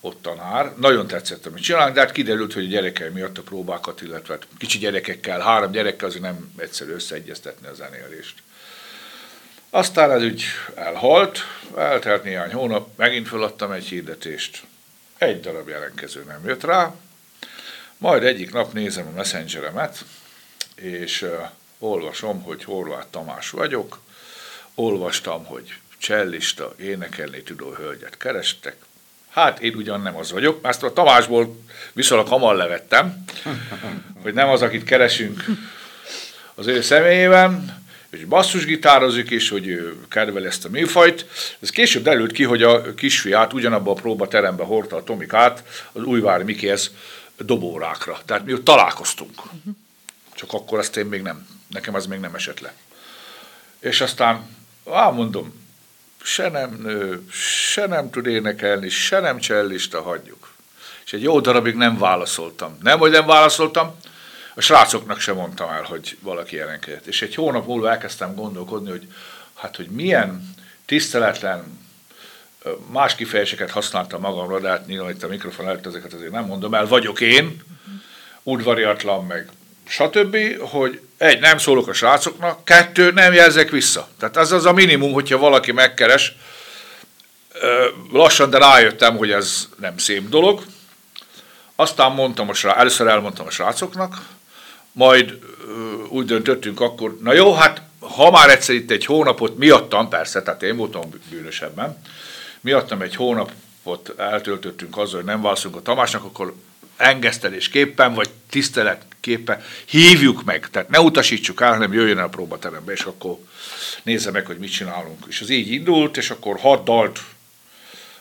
ott 0.00 0.22
tanár. 0.22 0.72
Nagyon 0.76 1.06
tetszett, 1.06 1.46
amit 1.46 1.62
csinálunk, 1.62 1.94
de 1.94 2.00
hát 2.00 2.12
kiderült, 2.12 2.52
hogy 2.52 2.64
a 2.64 2.68
gyerekei 2.68 3.08
miatt 3.08 3.38
a 3.38 3.42
próbákat, 3.42 4.02
illetve 4.02 4.34
hát 4.34 4.46
kicsi 4.58 4.78
gyerekekkel, 4.78 5.40
három 5.40 5.70
gyerekkel 5.70 6.08
azért 6.08 6.22
nem 6.22 6.52
egyszerű 6.56 6.92
összeegyeztetni 6.92 7.66
a 7.66 7.74
zenélést. 7.74 8.34
Aztán 9.74 10.10
ez 10.10 10.22
úgy 10.22 10.44
elhalt, 10.74 11.38
eltelt 11.76 12.24
néhány 12.24 12.52
hónap, 12.52 12.88
megint 12.96 13.28
feladtam 13.28 13.72
egy 13.72 13.84
hirdetést. 13.84 14.62
Egy 15.18 15.40
darab 15.40 15.68
jelentkező 15.68 16.24
nem 16.26 16.40
jött 16.46 16.64
rá, 16.64 16.94
majd 17.96 18.22
egyik 18.24 18.52
nap 18.52 18.72
nézem 18.72 19.06
a 19.06 19.16
messengeremet, 19.16 20.04
és 20.74 21.22
uh, 21.22 21.30
olvasom, 21.78 22.42
hogy 22.42 22.64
Horváth 22.64 23.06
Tamás 23.10 23.50
vagyok, 23.50 24.00
olvastam, 24.74 25.44
hogy 25.44 25.74
csellista, 25.98 26.74
énekelni 26.78 27.42
tudó 27.42 27.72
hölgyet 27.72 28.16
kerestek. 28.16 28.76
Hát 29.28 29.60
én 29.60 29.74
ugyan 29.74 30.00
nem 30.00 30.16
az 30.16 30.32
vagyok, 30.32 30.60
ezt 30.62 30.82
a 30.82 30.92
Tamásból 30.92 31.56
viszonylag 31.92 32.28
hamar 32.28 32.56
levettem, 32.56 33.24
hogy 34.22 34.34
nem 34.34 34.48
az, 34.48 34.62
akit 34.62 34.84
keresünk 34.84 35.44
az 36.54 36.66
ő 36.66 36.80
személyében, 36.80 37.83
és 38.14 38.24
basszusgitározik, 38.24 39.30
és 39.30 39.48
hogy 39.48 39.66
ő 39.66 39.96
kedvel 40.08 40.46
ezt 40.46 40.64
a 40.64 40.68
műfajt. 40.68 41.26
Ez 41.60 41.70
később 41.70 42.02
derült 42.02 42.32
ki, 42.32 42.44
hogy 42.44 42.62
a 42.62 42.94
kisfiát 42.94 43.52
ugyanabban 43.52 43.96
a 43.96 44.00
próbaterembe 44.00 44.64
hordta 44.64 44.96
a 44.96 45.04
Tomikát 45.04 45.64
az 45.92 46.02
Újvári 46.02 46.44
Mikéhez 46.44 46.90
dobórákra. 47.36 48.18
Tehát 48.24 48.44
mi 48.44 48.52
ott 48.52 48.64
találkoztunk. 48.64 49.42
Csak 50.34 50.52
akkor 50.52 50.78
ezt 50.78 50.96
én 50.96 51.06
még 51.06 51.22
nem, 51.22 51.48
nekem 51.68 51.94
az 51.94 52.06
még 52.06 52.20
nem 52.20 52.34
esett 52.34 52.60
le. 52.60 52.74
És 53.80 54.00
aztán 54.00 54.46
Á, 54.90 55.10
mondom, 55.10 55.62
se 56.22 56.48
nem 56.48 56.78
nő, 56.82 57.26
se 57.30 57.86
nem 57.86 58.10
tud 58.10 58.26
énekelni, 58.26 58.88
se 58.88 59.20
nem 59.20 59.38
csellista, 59.38 60.02
hagyjuk. 60.02 60.54
És 61.04 61.12
egy 61.12 61.22
jó 61.22 61.40
darabig 61.40 61.74
nem 61.74 61.98
válaszoltam. 61.98 62.78
Nem, 62.82 62.98
hogy 62.98 63.10
nem 63.10 63.26
válaszoltam, 63.26 63.96
a 64.54 64.60
srácoknak 64.60 65.20
sem 65.20 65.34
mondtam 65.34 65.68
el, 65.68 65.82
hogy 65.82 66.16
valaki 66.20 66.56
jelenkedett. 66.56 67.06
És 67.06 67.22
egy 67.22 67.34
hónap 67.34 67.66
múlva 67.66 67.90
elkezdtem 67.90 68.34
gondolkodni, 68.34 68.90
hogy 68.90 69.08
hát, 69.54 69.76
hogy 69.76 69.88
milyen 69.88 70.54
tiszteletlen, 70.86 71.82
más 72.90 73.14
kifejezéseket 73.14 73.70
használtam 73.70 74.20
magamra, 74.20 74.60
de 74.60 74.68
hát 74.68 74.86
nyilván 74.86 75.10
itt 75.10 75.22
a 75.22 75.28
mikrofon 75.28 75.68
előtt 75.68 75.86
ezeket 75.86 76.12
azért 76.12 76.30
nem 76.30 76.44
mondom 76.44 76.74
el, 76.74 76.86
vagyok 76.86 77.20
én, 77.20 77.62
udvariatlan, 78.42 79.24
meg 79.24 79.48
stb., 79.86 80.36
hogy 80.60 81.00
egy, 81.16 81.40
nem 81.40 81.58
szólok 81.58 81.88
a 81.88 81.92
srácoknak, 81.92 82.64
kettő, 82.64 83.10
nem 83.10 83.32
jelzek 83.32 83.70
vissza. 83.70 84.08
Tehát 84.18 84.36
ez 84.36 84.52
az 84.52 84.64
a 84.64 84.72
minimum, 84.72 85.12
hogyha 85.12 85.38
valaki 85.38 85.72
megkeres. 85.72 86.32
Lassan, 88.12 88.50
de 88.50 88.58
rájöttem, 88.58 89.16
hogy 89.16 89.30
ez 89.30 89.68
nem 89.80 89.98
szép 89.98 90.28
dolog. 90.28 90.64
Aztán 91.76 92.12
mondtam 92.12 92.48
a 92.48 92.54
srác, 92.54 92.78
először 92.78 93.06
elmondtam 93.06 93.46
a 93.46 93.50
srácoknak, 93.50 94.26
majd 94.94 95.38
úgy 96.08 96.26
döntöttünk 96.26 96.80
akkor, 96.80 97.18
na 97.22 97.32
jó, 97.32 97.52
hát 97.52 97.82
ha 98.00 98.30
már 98.30 98.50
egyszer 98.50 98.74
itt 98.74 98.90
egy 98.90 99.04
hónapot 99.04 99.58
miattam, 99.58 100.08
persze, 100.08 100.42
tehát 100.42 100.62
én 100.62 100.76
voltam 100.76 101.02
bűnösebben, 101.30 102.02
miattam 102.60 103.02
egy 103.02 103.14
hónapot 103.14 104.14
eltöltöttünk 104.16 104.96
azzal, 104.98 105.16
hogy 105.16 105.24
nem 105.24 105.42
válaszolunk 105.42 105.80
a 105.80 105.82
Tamásnak, 105.82 106.24
akkor 106.24 106.54
engesztelésképpen, 106.96 108.14
vagy 108.14 108.30
tiszteletképpen 108.50 109.62
hívjuk 109.84 110.44
meg, 110.44 110.70
tehát 110.70 110.88
ne 110.88 111.00
utasítsuk 111.00 111.60
el, 111.60 111.72
hanem 111.72 111.92
jöjjön 111.92 112.18
el 112.18 112.24
a 112.24 112.28
próbaterembe, 112.28 112.92
és 112.92 113.02
akkor 113.02 113.38
nézze 114.02 114.30
meg, 114.30 114.46
hogy 114.46 114.58
mit 114.58 114.72
csinálunk. 114.72 115.24
És 115.28 115.40
az 115.40 115.50
így 115.50 115.70
indult, 115.70 116.16
és 116.16 116.30
akkor 116.30 116.58
hat 116.58 116.84
dalt 116.84 117.20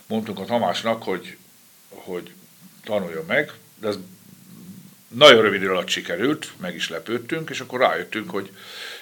mondtunk 0.06 0.40
a 0.40 0.46
Tamásnak, 0.46 1.04
hogy, 1.04 1.38
hogy 1.90 2.32
tanuljon 2.84 3.26
meg, 3.28 3.52
de 3.80 3.88
ez 3.88 3.98
nagyon 5.14 5.42
rövid 5.42 5.62
idő 5.62 5.72
alatt 5.72 5.88
sikerült, 5.88 6.52
meg 6.58 6.76
is 6.76 6.90
lepődtünk, 6.90 7.50
és 7.50 7.60
akkor 7.60 7.80
rájöttünk, 7.80 8.30
hogy 8.30 8.52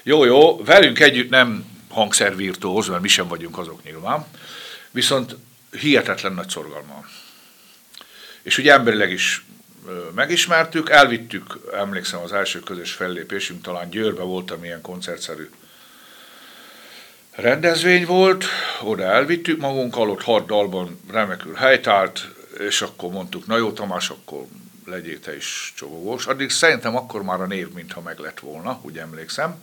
jó, 0.04 0.24
jó, 0.24 0.64
velünk 0.64 1.00
együtt 1.00 1.30
nem 1.30 1.66
hangszervirtuóz, 1.90 2.88
mert 2.88 3.02
mi 3.02 3.08
sem 3.08 3.28
vagyunk 3.28 3.58
azok 3.58 3.84
nyilván, 3.84 4.26
viszont 4.92 5.36
hihetetlen 5.80 6.34
nagy 6.34 6.50
szorgalma. 6.50 7.06
És 8.42 8.58
ugye 8.58 8.74
emberileg 8.74 9.12
is 9.12 9.46
megismertük, 10.16 10.90
elvittük, 10.90 11.60
emlékszem 11.74 12.20
az 12.20 12.34
első 12.34 12.60
közös 12.60 12.92
fellépésünk, 12.92 13.62
talán 13.62 13.90
Győrbe 13.90 14.22
voltam 14.22 14.64
ilyen 14.64 14.82
koncertszerű 14.82 15.50
rendezvény 17.32 18.06
volt, 18.06 18.46
oda 18.82 19.04
elvittük 19.04 19.60
magunkkal, 19.60 20.10
ott 20.10 20.22
hat 20.22 20.46
dalban 20.46 21.00
remekül 21.12 21.54
helytált, 21.54 22.28
és 22.60 22.82
akkor 22.82 23.12
mondtuk, 23.12 23.48
na 23.48 23.58
jó 23.58 23.72
Tamás, 23.72 24.10
akkor 24.10 24.46
legyél 24.92 25.20
te 25.20 25.36
is 25.36 25.74
csobogós. 25.76 26.26
Addig 26.26 26.50
szerintem 26.50 26.96
akkor 26.96 27.24
már 27.24 27.42
a 27.42 27.46
név 27.46 27.70
mintha 27.72 28.02
meg 28.02 28.20
lett 28.20 28.40
volna, 28.40 28.80
úgy 28.82 28.98
emlékszem. 28.98 29.60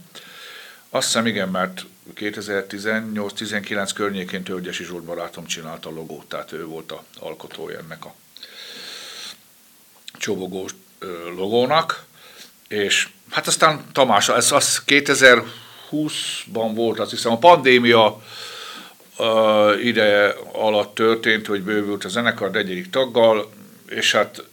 Azt 0.90 1.06
hiszem 1.06 1.26
igen, 1.26 1.48
mert 1.48 1.84
2018-19 2.16 3.90
környékén 3.94 4.42
Tölgyesi 4.42 4.84
Zsolt 4.84 5.04
barátom 5.04 5.46
csinálta 5.46 5.88
a 5.88 5.92
logót, 5.92 6.28
tehát 6.28 6.52
ő 6.52 6.64
volt 6.64 6.92
a 6.92 7.04
alkotója 7.18 7.78
ennek 7.78 8.04
a 8.04 8.14
csobogós 10.12 10.74
logónak, 11.36 12.04
és 12.68 13.08
hát 13.30 13.46
aztán 13.46 13.84
Tamás, 13.92 14.28
ez 14.28 14.52
az 14.52 14.82
2020-ban 14.86 16.70
volt, 16.74 16.98
azt 16.98 17.10
hiszem 17.10 17.32
a 17.32 17.38
pandémia 17.38 18.22
uh, 19.18 19.84
ide 19.84 20.34
alatt 20.52 20.94
történt, 20.94 21.46
hogy 21.46 21.62
bővült 21.62 22.04
a 22.04 22.08
zenekar 22.08 22.56
egyedik 22.56 22.90
taggal, 22.90 23.50
és 23.88 24.12
hát 24.12 24.44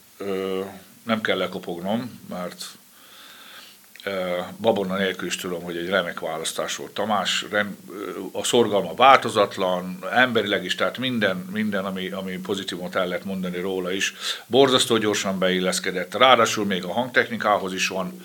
nem 1.03 1.21
kell 1.21 1.37
lekopognom, 1.37 2.19
mert 2.29 2.65
babonna 4.57 4.97
nélkül 4.97 5.27
is 5.27 5.35
tudom, 5.35 5.63
hogy 5.63 5.77
egy 5.77 5.89
remek 5.89 6.19
választás 6.19 6.75
volt 6.75 6.91
Tamás, 6.91 7.45
a 8.31 8.43
szorgalma 8.43 8.93
változatlan, 8.93 9.99
emberileg 10.11 10.63
is, 10.63 10.75
tehát 10.75 10.97
minden, 10.97 11.37
minden 11.37 11.85
ami, 11.85 12.09
ami 12.09 12.37
pozitívumot 12.37 12.95
el 12.95 13.07
lehet 13.07 13.23
mondani 13.23 13.59
róla 13.59 13.91
is, 13.91 14.13
borzasztó 14.47 14.97
gyorsan 14.97 15.39
beilleszkedett, 15.39 16.15
ráadásul 16.15 16.65
még 16.65 16.83
a 16.83 16.93
hangtechnikához 16.93 17.73
is 17.73 17.87
van 17.87 18.21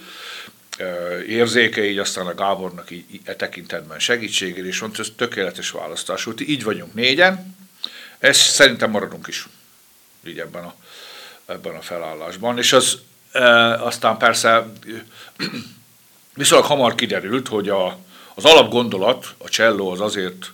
érzéke, 1.27 1.85
így 1.85 1.99
aztán 1.99 2.27
a 2.27 2.35
Gábornak 2.35 2.91
így, 2.91 3.21
e 3.25 3.35
tekintetben 3.37 3.99
segítségére, 3.99 4.67
és 4.67 4.81
mondta, 4.81 5.03
ez 5.03 5.09
tökéletes 5.17 5.71
választás 5.71 6.25
volt. 6.25 6.41
Így 6.41 6.65
vagyunk 6.65 6.95
négyen, 6.95 7.57
ez 8.19 8.37
szerintem 8.37 8.91
maradunk 8.91 9.27
is 9.27 9.49
így 10.27 10.39
ebben 10.39 10.65
a, 10.65 10.75
ebben 11.51 11.75
a 11.75 11.81
felállásban, 11.81 12.59
és 12.59 12.73
az 12.73 12.99
aztán 13.79 14.17
persze 14.17 14.67
viszonylag 16.35 16.67
hamar 16.67 16.95
kiderült, 16.95 17.49
hogy 17.49 17.69
a, 17.69 17.99
az 18.35 18.45
alapgondolat, 18.45 19.35
a 19.39 19.49
cselló 19.49 19.91
az 19.91 20.01
azért 20.01 20.53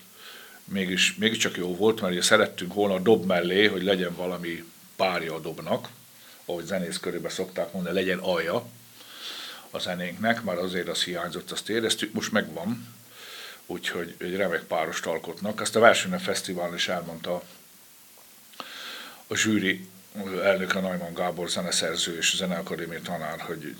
mégis, 0.64 1.14
mégiscsak 1.14 1.56
jó 1.56 1.76
volt, 1.76 2.00
mert 2.00 2.12
ugye 2.12 2.22
szerettünk 2.22 2.74
volna 2.74 2.94
a 2.94 2.98
dob 2.98 3.26
mellé, 3.26 3.66
hogy 3.66 3.82
legyen 3.82 4.16
valami 4.16 4.64
párja 4.96 5.34
a 5.34 5.38
dobnak, 5.40 5.88
ahogy 6.44 6.64
zenész 6.64 6.98
körülben 6.98 7.30
szokták 7.30 7.72
mondani, 7.72 7.94
legyen 7.94 8.18
alja 8.18 8.66
a 9.70 9.78
zenénknek, 9.78 10.42
mert 10.42 10.60
azért 10.60 10.88
az 10.88 11.02
hiányzott, 11.02 11.50
azt 11.50 11.68
éreztük, 11.68 12.12
most 12.12 12.32
megvan, 12.32 12.94
úgyhogy 13.66 14.14
egy 14.18 14.36
remek 14.36 14.62
párost 14.62 15.06
alkotnak. 15.06 15.60
Ezt 15.60 15.76
a 15.76 15.80
Versenye 15.80 16.18
Fesztivál 16.18 16.74
is 16.74 16.88
elmondta 16.88 17.42
a 19.26 19.36
zsűri 19.36 19.88
elnöke 20.42 20.80
Najman 20.80 21.14
Gábor 21.14 21.48
zeneszerző 21.48 22.16
és 22.16 22.36
zeneakadémia 22.36 23.02
tanár, 23.02 23.40
hogy 23.40 23.74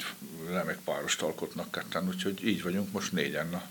remek 0.50 0.78
párost 0.84 1.22
alkotnak 1.22 1.70
ketten, 1.70 2.08
úgyhogy 2.08 2.46
így 2.46 2.62
vagyunk 2.62 2.92
most 2.92 3.12
négyen 3.12 3.54
a 3.54 3.62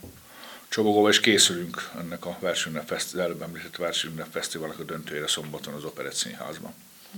Csobogóval, 0.70 1.10
és 1.10 1.20
készülünk 1.20 1.90
ennek 2.00 2.26
a 2.26 2.38
Fesztivál, 2.86 3.26
előbb 3.26 3.42
említett 3.42 3.76
Versőnep 3.76 4.28
Fesztiválnak 4.32 4.80
a 4.80 4.84
döntőjére 4.84 5.28
szombaton 5.28 5.74
az 5.74 5.84
Operett 5.84 6.14
Színházban. 6.14 6.74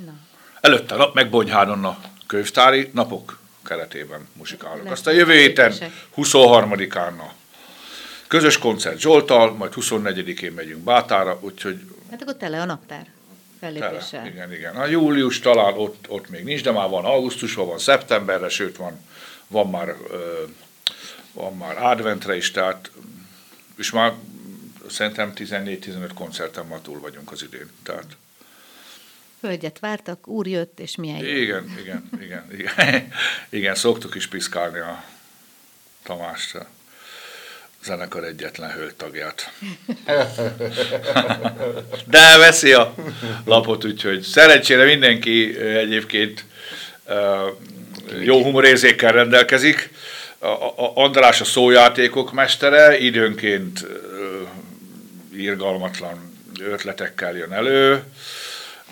Na. 0.06 0.14
Előtte 0.62 0.96
nap 0.96 1.14
meg 1.14 1.30
Bonyhádon 1.30 1.86
a 1.86 2.00
könyvtári 2.28 2.90
napok 2.94 3.40
keretében 3.64 4.28
muzsikálunk. 4.34 4.92
Aztán 4.92 5.14
jövő 5.14 5.34
héten 5.34 5.74
23-án 6.16 7.18
a 7.20 7.34
közös 8.28 8.58
koncert 8.58 9.00
Zsoltal, 9.00 9.52
majd 9.52 9.74
24-én 9.76 10.52
megyünk 10.52 10.84
Bátára, 10.84 11.38
úgyhogy... 11.42 11.80
Hát 12.10 12.22
akkor 12.22 12.36
tele 12.36 12.62
a 12.62 12.66
naptár 12.66 13.08
fellépéssel. 13.60 14.22
Tele. 14.22 14.28
Igen, 14.28 14.54
igen. 14.54 14.76
A 14.76 14.86
július 14.86 15.39
talán 15.39 15.74
ott, 15.74 16.06
ott 16.10 16.30
még 16.30 16.43
nincs, 16.43 16.63
de 16.63 16.72
már 16.72 16.89
van 16.89 17.06
augusztusban, 17.06 17.67
van 17.67 17.80
szeptemberre, 17.80 18.50
sőt 18.50 18.78
van, 18.78 19.00
van 19.48 19.70
már, 19.70 19.96
van 21.34 21.58
már 21.58 21.78
adventre 21.84 22.36
is, 22.36 22.52
tehát 22.52 22.91
és 23.78 23.91
már 23.91 24.13
szerintem 24.89 25.32
14-15 25.36 26.12
koncerten 26.13 26.65
már 26.65 26.80
túl 26.80 27.00
vagyunk 27.00 27.32
az 27.32 27.43
idén. 27.43 27.70
Tehát, 27.84 28.17
Hölgyet 29.41 29.80
vártak, 29.80 30.28
úr 30.28 30.48
jött, 30.48 30.80
és 30.80 30.96
milyen 30.96 31.17
jó. 31.17 31.26
Igen, 31.26 31.76
igen, 31.80 32.10
igen, 32.22 32.48
igen, 32.52 33.12
igen, 33.50 33.76
szoktuk 33.76 34.15
is 34.15 34.28
piszkálni 34.28 34.80
a 34.80 35.04
Tamást 36.04 36.58
zenekar 37.84 38.24
egyetlen 38.24 38.72
hölgytagját. 38.72 39.52
De 42.06 42.38
veszi 42.38 42.74
a 42.74 42.94
lapot, 43.46 43.86
úgyhogy 43.86 44.22
szerencsére 44.22 44.86
mindenki 44.86 45.60
egyébként 45.60 46.46
jó 48.20 48.44
humorérzékkel 48.44 49.12
rendelkezik. 49.12 49.90
A 50.40 51.02
András 51.02 51.42
a 51.42 51.46
szójátékok 51.46 52.34
mestere, 52.34 52.98
időnként 52.98 53.86
irgalmatlan 55.34 56.38
ötletekkel 56.60 57.36
jön 57.36 57.52
elő. 57.52 58.04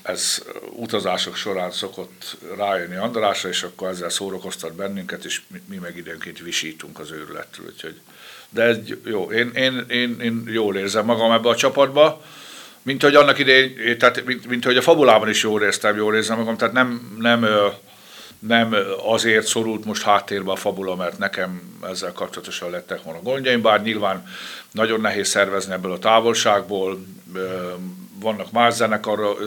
Ez 0.02 0.44
utazások 0.72 1.36
során 1.36 1.72
szokott 1.72 2.38
rájönni 2.58 2.96
Andrásra, 2.96 3.50
és 3.50 3.64
akkor 3.64 3.90
ezzel 3.90 4.10
szórakoztat 4.10 4.74
bennünket, 4.74 5.26
és 5.26 5.42
mi 5.66 5.76
meg 5.76 5.98
időnként 5.98 6.40
visítunk 6.40 7.00
az 7.00 7.12
őrülettől. 7.12 7.66
Úgyhogy 7.66 8.00
de 8.50 8.62
ez 8.64 8.78
jó, 9.06 9.32
én, 9.32 9.52
én, 9.56 9.86
én, 9.90 10.20
én 10.20 10.44
jól 10.48 10.76
érzem 10.76 11.06
magam 11.06 11.32
ebbe 11.32 11.50
a 11.50 11.56
csapatba, 11.56 12.22
mint 12.82 13.02
hogy 13.02 13.16
annak 13.16 13.40
idején, 13.40 13.98
tehát 13.98 14.26
mint, 14.26 14.48
mint 14.48 14.66
hogy 14.66 14.78
a 14.78 14.82
fabulában 14.82 15.30
is 15.30 15.44
jól 15.44 15.62
éreztem, 15.62 15.96
jól 15.96 16.16
érzem 16.16 16.38
magam, 16.38 16.58
tehát 16.58 16.74
nem, 16.74 17.18
nem, 17.20 17.48
nem 18.40 18.76
azért 19.06 19.46
szorult 19.48 19.86
most 19.86 20.04
háttérbe 20.04 20.52
a 20.52 20.56
fabula, 20.56 20.96
mert 20.96 21.18
nekem 21.18 21.80
ezzel 21.90 22.12
kapcsolatosan 22.12 22.70
lettek 22.70 23.04
volna 23.04 23.22
gondjaim, 23.22 23.62
bár 23.62 23.82
nyilván 23.82 24.28
nagyon 24.72 25.02
nehéz 25.02 25.28
szervezni 25.28 25.74
ebből 25.74 25.92
a 25.92 26.00
távolságból, 26.00 27.06
vannak 28.20 28.52
más 28.52 28.74
zenekar, 28.74 29.38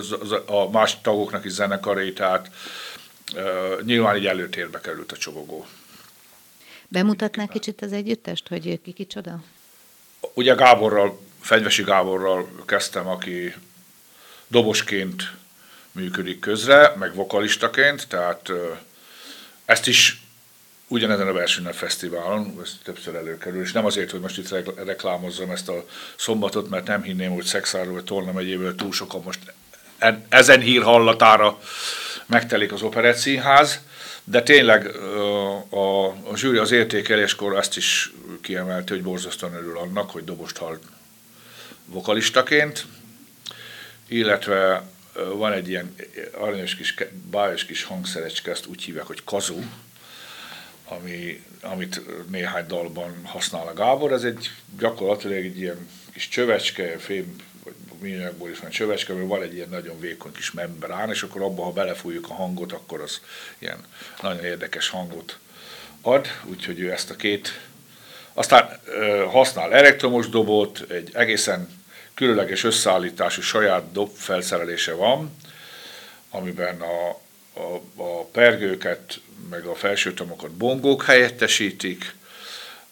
a 0.46 0.70
más 0.70 1.00
tagoknak 1.00 1.44
is 1.44 1.52
zenekarai, 1.52 2.12
tehát 2.12 2.50
nyilván 3.84 4.16
így 4.16 4.26
előtérbe 4.26 4.80
került 4.80 5.12
a 5.12 5.16
csobogó. 5.16 5.66
Bemutatná 6.88 7.46
kicsit 7.46 7.82
az 7.82 7.92
együttest, 7.92 8.48
hogy 8.48 8.80
ki 8.82 8.92
kicsoda? 8.92 9.42
Ugye 10.34 10.54
Gáborral, 10.54 11.20
Fegyvesi 11.40 11.82
Gáborral 11.82 12.48
kezdtem, 12.66 13.06
aki 13.06 13.54
dobosként 14.46 15.32
működik 15.92 16.38
közre, 16.38 16.94
meg 16.98 17.14
vokalistaként, 17.14 18.08
tehát 18.08 18.50
ezt 19.64 19.86
is 19.86 20.22
ugyanezen 20.88 21.28
a 21.28 21.32
versenyen 21.32 21.72
fesztiválon, 21.72 22.58
ez 22.62 22.70
többször 22.84 23.14
előkerül, 23.14 23.62
és 23.62 23.72
nem 23.72 23.84
azért, 23.84 24.10
hogy 24.10 24.20
most 24.20 24.38
itt 24.38 24.76
reklámozzam 24.84 25.50
ezt 25.50 25.68
a 25.68 25.84
szombatot, 26.16 26.68
mert 26.68 26.86
nem 26.86 27.02
hinném, 27.02 27.32
hogy 27.32 27.44
Szexáról 27.44 27.92
vagy 27.92 28.04
Tolna 28.04 28.32
megyéből 28.32 28.74
túl 28.74 28.92
sokan 28.92 29.22
most 29.22 29.52
ezen 30.28 30.60
hír 30.60 30.82
hallatára 30.82 31.60
megtelik 32.26 32.72
az 32.72 32.82
Operett 32.82 33.16
Színház, 33.16 33.80
de 34.30 34.42
tényleg 34.42 34.86
a, 35.70 36.06
a 36.06 36.36
zsűri 36.36 36.56
az 36.56 36.70
értékeléskor 36.70 37.56
azt 37.56 37.76
is 37.76 38.12
kiemelte, 38.40 38.94
hogy 38.94 39.02
borzasztóan 39.02 39.54
örül 39.54 39.78
annak, 39.78 40.10
hogy 40.10 40.24
dobost 40.24 40.56
hall 40.56 40.78
vokalistaként, 41.84 42.86
illetve 44.08 44.88
van 45.34 45.52
egy 45.52 45.68
ilyen 45.68 45.94
aranyos 46.32 46.74
kis, 46.74 46.94
bájos 47.30 47.64
kis 47.64 47.82
hangszerecske, 47.82 48.50
ezt 48.50 48.66
úgy 48.66 48.82
hívják, 48.82 49.06
hogy 49.06 49.24
kazu, 49.24 49.62
ami, 50.84 51.44
amit 51.60 52.00
néhány 52.30 52.66
dalban 52.66 53.20
használ 53.24 53.66
a 53.66 53.74
Gábor. 53.74 54.12
Ez 54.12 54.22
egy 54.22 54.50
gyakorlatilag 54.78 55.36
egy 55.36 55.58
ilyen 55.58 55.88
kis 56.12 56.28
csövecske, 56.28 56.98
fém 56.98 57.36
műanyagból 58.00 58.50
is 58.50 58.58
van. 58.58 58.70
Csövecske, 58.70 59.12
mert 59.12 59.28
van 59.28 59.42
egy 59.42 59.54
ilyen 59.54 59.68
nagyon 59.68 60.00
vékony 60.00 60.32
kis 60.32 60.50
membrán, 60.50 61.10
és 61.10 61.22
akkor 61.22 61.42
abban, 61.42 61.64
ha 61.64 61.72
belefújjuk 61.72 62.30
a 62.30 62.34
hangot, 62.34 62.72
akkor 62.72 63.00
az 63.00 63.20
ilyen 63.58 63.78
nagyon 64.22 64.44
érdekes 64.44 64.88
hangot 64.88 65.38
ad, 66.00 66.26
úgyhogy 66.44 66.80
ő 66.80 66.92
ezt 66.92 67.10
a 67.10 67.16
két 67.16 67.60
aztán 68.38 68.80
használ 69.30 69.72
elektromos 69.74 70.28
dobot, 70.28 70.84
egy 70.88 71.10
egészen 71.12 71.68
különleges 72.14 72.64
összeállítású 72.64 73.40
saját 73.40 73.92
dob 73.92 74.10
felszerelése 74.16 74.92
van, 74.92 75.36
amiben 76.30 76.80
a, 76.80 77.08
a, 77.60 77.82
a 77.96 78.24
pergőket, 78.24 79.20
meg 79.50 79.64
a 79.64 79.74
felsőtomokat 79.74 80.50
bongók 80.50 81.04
helyettesítik, 81.04 82.14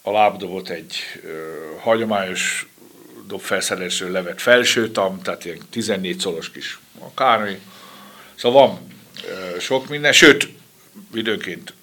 a 0.02 0.10
lábdobot 0.10 0.68
egy 0.68 0.96
ö, 1.24 1.52
hagyományos 1.80 2.66
dobfelszerelésről 3.26 4.10
levett 4.10 4.40
felsőtam, 4.40 5.22
tehát 5.22 5.44
ilyen 5.44 5.58
14 5.70 6.20
szolos 6.20 6.50
kis 6.50 6.78
akármi. 6.98 7.60
Szóval 8.34 8.66
van 8.66 8.94
sok 9.58 9.88
minden, 9.88 10.12
sőt, 10.12 10.48
időnként 11.14 11.74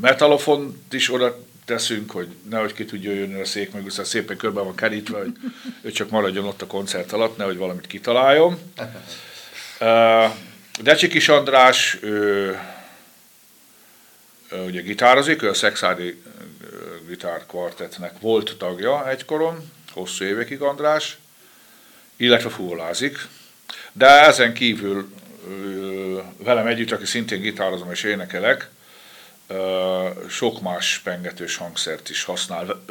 metalofont 0.00 0.94
is 0.94 1.12
oda 1.12 1.38
teszünk, 1.64 2.10
hogy 2.10 2.28
nehogy 2.50 2.72
ki 2.72 2.84
tudja 2.84 3.12
jönni 3.12 3.40
a 3.40 3.44
szék, 3.44 3.72
meg 3.72 3.84
viszont 3.84 4.08
szépen 4.08 4.36
körben 4.36 4.64
van 4.64 4.74
kerítve, 4.74 5.18
hogy 5.18 5.32
ő 5.82 5.90
csak 5.90 6.10
maradjon 6.10 6.44
ott 6.44 6.62
a 6.62 6.66
koncert 6.66 7.12
alatt, 7.12 7.36
nehogy 7.36 7.56
valamit 7.56 7.86
kitaláljon. 7.86 8.58
Decsi 10.80 11.08
Kis 11.08 11.28
András, 11.28 11.98
ő, 12.00 12.58
ő 14.52 14.64
ugye 14.66 14.80
gitározik, 14.80 15.42
ő 15.42 15.48
a 15.48 15.54
Szexádi 15.54 16.22
gitárkvartetnek 17.08 18.20
volt 18.20 18.54
tagja 18.58 19.08
egykoron, 19.08 19.70
hosszú 19.92 20.24
évekig 20.24 20.60
András, 20.60 21.18
illetve 22.16 22.50
fuvolázik, 22.50 23.18
de 23.92 24.06
ezen 24.06 24.54
kívül 24.54 25.14
velem 26.36 26.66
együtt, 26.66 26.90
aki 26.90 27.06
szintén 27.06 27.40
gitározom 27.40 27.90
és 27.90 28.02
énekelek, 28.02 28.70
sok 30.28 30.60
más 30.60 30.98
pengetős 30.98 31.56
hangszert 31.56 32.08
is 32.08 32.24
használ, 32.24 32.84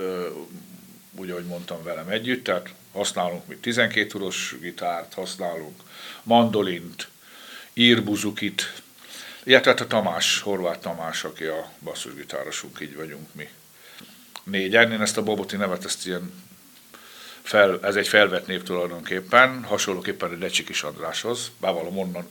úgy 1.15 1.29
ahogy 1.29 1.45
mondtam 1.45 1.83
velem 1.83 2.09
együtt, 2.09 2.43
tehát 2.43 2.69
használunk 2.91 3.47
mi 3.47 3.55
12 3.55 4.07
turos 4.07 4.55
gitárt, 4.61 5.13
használunk 5.13 5.81
mandolint, 6.23 7.07
írbuzukit, 7.73 8.81
illetve 9.43 9.71
hát 9.71 9.79
a 9.79 9.87
Tamás, 9.87 10.39
Horváth 10.39 10.79
Tamás, 10.79 11.23
aki 11.23 11.43
a 11.43 11.71
basszusgitárosunk, 11.79 12.79
így 12.81 12.95
vagyunk 12.95 13.33
mi. 13.33 13.49
Négyen, 14.43 14.91
én 14.91 15.01
ezt 15.01 15.17
a 15.17 15.23
Boboti 15.23 15.55
nevet, 15.55 15.85
ezt 15.85 16.05
ilyen 16.05 16.33
fel, 17.49 17.79
ez 17.81 17.95
egy 17.95 18.07
felvett 18.07 18.47
név 18.47 18.63
tulajdonképpen, 18.63 19.63
hasonlóképpen 19.63 20.31
a 20.31 20.35
Decsikis 20.35 20.83
Andráshoz, 20.83 21.51
bevallom 21.61 21.97
onnan 21.97 22.27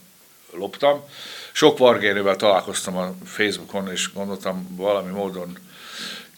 loptam. 0.52 1.04
Sok 1.52 1.78
vargérővel 1.78 2.36
találkoztam 2.36 2.96
a 2.96 3.14
Facebookon, 3.24 3.90
és 3.90 4.12
gondoltam 4.12 4.76
valami 4.76 5.10
módon 5.10 5.58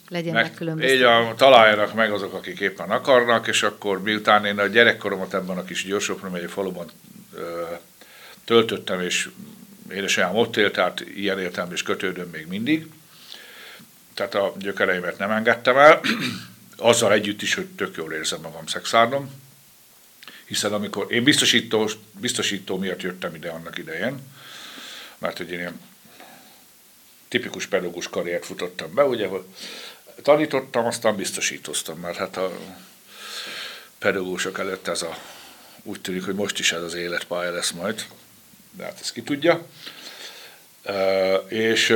legyen 0.07 0.33
meg, 0.33 0.53
Így 0.83 1.01
a, 1.01 1.33
találjanak 1.37 1.93
meg 1.93 2.11
azok, 2.11 2.33
akik 2.33 2.59
éppen 2.59 2.89
akarnak, 2.89 3.47
és 3.47 3.63
akkor 3.63 4.01
miután 4.01 4.45
én 4.45 4.59
a 4.59 4.67
gyerekkoromat 4.67 5.33
ebben 5.33 5.57
a 5.57 5.63
kis 5.63 5.85
Gyorsopra 5.85 6.29
megyei 6.29 6.47
faluban 6.47 6.89
ö, 7.35 7.63
töltöttem, 8.45 9.01
és 9.01 9.29
édesanyám 9.91 10.35
ott 10.35 10.57
élt, 10.57 10.73
tehát 10.73 10.99
ilyen 11.15 11.39
értelmű 11.39 11.73
és 11.73 11.83
kötődöm 11.83 12.29
még 12.31 12.47
mindig. 12.47 12.87
Tehát 14.13 14.35
a 14.35 14.53
gyökereimet 14.57 15.17
nem 15.17 15.31
engedtem 15.31 15.77
el, 15.77 15.99
azzal 16.81 17.13
együtt 17.13 17.41
is, 17.41 17.53
hogy 17.53 17.65
tök 17.65 17.95
jól 17.95 18.13
érzem 18.13 18.41
magam 18.41 18.67
szexárdom 18.67 19.41
hiszen 20.51 20.73
amikor 20.73 21.11
én 21.11 21.23
biztosító, 21.23 21.89
biztosító 22.11 22.77
miatt 22.77 23.01
jöttem 23.01 23.35
ide 23.35 23.49
annak 23.49 23.77
idején, 23.77 24.19
mert 25.17 25.37
hogy 25.37 25.51
én 25.51 25.59
ilyen 25.59 25.79
tipikus 27.27 27.65
pedagógus 27.65 28.09
karriert 28.09 28.45
futottam 28.45 28.93
be, 28.93 29.03
ugye, 29.03 29.27
hogy 29.27 29.43
tanítottam, 30.21 30.85
aztán 30.85 31.15
biztosítoztam, 31.15 31.99
mert 31.99 32.17
hát 32.17 32.37
a 32.37 32.51
pedagógusok 33.97 34.59
előtt 34.59 34.87
ez 34.87 35.01
a, 35.01 35.17
úgy 35.83 36.01
tűnik, 36.01 36.25
hogy 36.25 36.35
most 36.35 36.59
is 36.59 36.71
ez 36.71 36.81
az 36.81 36.93
életpálya 36.93 37.51
lesz 37.51 37.71
majd, 37.71 38.05
de 38.71 38.83
hát 38.83 38.99
ezt 39.01 39.13
ki 39.13 39.21
tudja. 39.21 39.67
És 41.47 41.95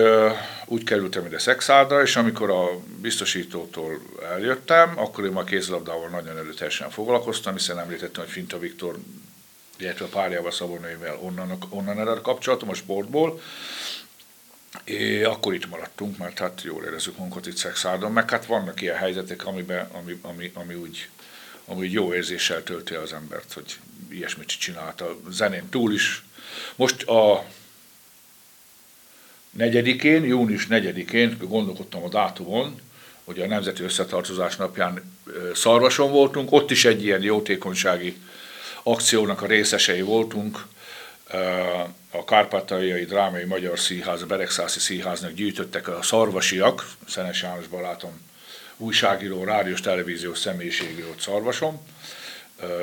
úgy 0.66 0.84
kerültem 0.84 1.26
ide 1.26 1.40
Szexádra, 1.40 2.02
és 2.02 2.16
amikor 2.16 2.50
a 2.50 2.70
biztosítótól 3.02 4.02
eljöttem, 4.32 5.00
akkor 5.00 5.26
én 5.26 5.32
már 5.32 5.44
kézlabdával 5.44 6.10
nagyon 6.10 6.38
erőteljesen 6.38 6.90
foglalkoztam, 6.90 7.54
hiszen 7.54 7.80
említettem, 7.80 8.24
hogy 8.24 8.32
Finta 8.32 8.60
Viktor, 8.60 8.98
illetve 9.78 10.06
a 10.06 10.08
párjával 10.08 10.52
Szabonőivel 10.52 11.18
onnan, 11.22 11.58
onnan 11.70 12.00
ered 12.00 12.22
kapcsolatom 12.22 12.70
a 12.70 12.74
sportból, 12.74 13.42
és 14.84 15.24
akkor 15.24 15.54
itt 15.54 15.70
maradtunk, 15.70 16.18
mert 16.18 16.40
hát 16.40 16.62
jól 16.64 16.84
érezzük 16.84 17.18
magunkat 17.18 17.48
itt 17.48 17.58
Szexádon, 17.58 18.12
meg 18.12 18.30
hát 18.30 18.46
vannak 18.46 18.82
ilyen 18.82 18.96
helyzetek, 18.96 19.46
amiben, 19.46 19.90
ami, 19.92 20.20
ami, 20.22 20.52
ami, 20.54 20.74
úgy, 20.74 21.10
ami 21.66 21.80
úgy 21.80 21.92
jó 21.92 22.14
érzéssel 22.14 22.64
tölti 22.64 22.94
az 22.94 23.14
embert, 23.14 23.54
hogy 23.54 23.80
ilyesmit 24.10 24.48
csinált 24.48 25.02
a 25.02 25.18
zenén 25.30 25.70
túl 25.70 25.94
is. 25.94 26.24
Most 26.76 27.04
a 27.04 27.46
negyedikén, 29.58 30.24
június 30.24 30.68
negyedikén 30.68 31.38
gondolkodtam 31.42 32.04
a 32.04 32.10
dátumon, 32.10 32.80
hogy 33.24 33.40
a 33.40 33.48
Nemzeti 33.48 33.84
Összetartozás 33.84 34.56
napján 34.56 35.18
Szarvason 35.54 36.12
voltunk, 36.12 36.52
ott 36.52 36.72
is 36.72 36.86
egy 36.86 37.04
ilyen 37.04 37.22
jótékonysági 37.22 38.18
akciónak 38.84 39.42
a 39.42 39.46
részesei 39.46 40.02
voltunk, 40.02 40.66
a 42.12 42.24
Kárpátaljai 42.26 43.04
Drámai 43.04 43.44
Magyar 43.44 43.80
Színház, 43.80 44.22
a 44.22 44.26
Beregszászi 44.26 44.80
Színháznak 44.80 45.32
gyűjtöttek 45.32 45.88
a 45.88 46.02
szarvasiak, 46.02 46.88
Szenes 47.08 47.42
János 47.42 47.68
barátom 47.68 48.22
újságíró, 48.78 49.44
rádiós, 49.44 49.82
televíziós 49.82 50.38
személyiségű 50.38 51.04
ott 51.04 51.20
Szarvason, 51.20 51.80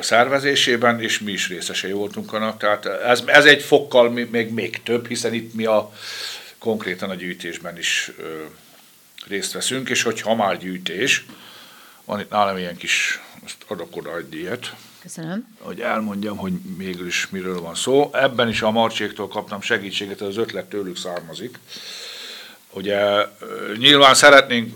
szervezésében, 0.01 1.01
és 1.01 1.19
mi 1.19 1.33
is 1.33 1.49
részesei 1.49 1.93
voltunk 1.93 2.33
annak. 2.33 2.59
Tehát 2.59 2.87
ez, 2.87 3.23
ez 3.27 3.45
egy 3.45 3.63
fokkal 3.63 4.11
még, 4.11 4.51
még 4.51 4.83
több, 4.83 5.09
hiszen 5.09 5.35
itt 5.35 5.55
mi 5.55 5.65
a 5.65 5.93
konkrétan 6.63 7.11
a 7.11 7.15
gyűjtésben 7.15 7.79
is 7.79 8.11
ö, 8.19 8.45
részt 9.27 9.53
veszünk, 9.53 9.89
és 9.89 10.03
hogyha 10.03 10.35
már 10.35 10.59
gyűjtés, 10.59 11.25
van 12.05 12.21
itt 12.21 12.31
nálam 12.31 12.57
ilyen 12.57 12.77
kis, 12.77 13.21
azt 13.45 13.57
adok 13.67 13.97
oda 13.97 14.17
egy 14.17 14.35
ilyet. 14.35 14.75
Köszönöm. 15.01 15.57
Hogy 15.59 15.81
elmondjam, 15.81 16.37
hogy 16.37 16.53
mégis 16.77 17.29
miről 17.31 17.61
van 17.61 17.75
szó. 17.75 18.11
Ebben 18.13 18.49
is 18.49 18.63
a 18.63 18.71
Marcséktól 18.71 19.29
kaptam 19.29 19.61
segítséget, 19.61 20.21
az 20.21 20.37
ötlet 20.37 20.69
tőlük 20.69 20.97
származik. 20.97 21.59
Ugye 22.71 23.27
nyilván 23.77 24.15
szeretnénk 24.15 24.75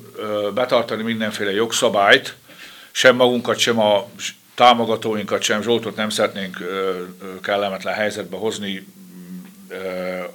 betartani 0.54 1.02
mindenféle 1.02 1.50
jogszabályt, 1.52 2.34
sem 2.90 3.16
magunkat, 3.16 3.58
sem 3.58 3.78
a 3.78 4.08
támogatóinkat, 4.54 5.42
sem 5.42 5.62
Zsoltot 5.62 5.96
nem 5.96 6.08
szeretnénk 6.08 6.58
kellemetlen 7.42 7.94
helyzetbe 7.94 8.36
hozni, 8.36 8.86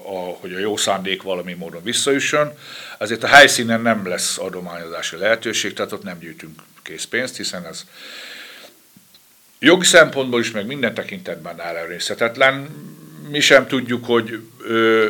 a, 0.04 0.38
hogy 0.40 0.54
a 0.54 0.60
jó 0.60 0.78
szándék 0.78 1.22
valami 1.22 1.54
módon 1.54 1.84
visszajusson. 1.84 2.54
Ezért 2.98 3.24
a 3.24 3.28
helyszínen 3.28 3.82
nem 3.82 4.08
lesz 4.08 4.38
adományozási 4.38 5.18
lehetőség, 5.18 5.74
tehát 5.74 5.92
ott 5.92 6.04
nem 6.04 6.20
gyűjtünk 6.20 6.62
készpénzt, 6.82 7.38
hiszen 7.38 7.66
ez 7.66 7.86
jogi 9.60 9.86
szempontból 9.86 10.40
is, 10.40 10.52
meg 10.52 10.66
minden 10.66 10.94
tekintetben 10.94 11.62
ellenőrizhetetlen. 11.62 12.70
Mi 13.30 13.40
sem 13.40 13.68
tudjuk, 13.68 14.06
hogy 14.06 14.40
ö, 14.60 15.08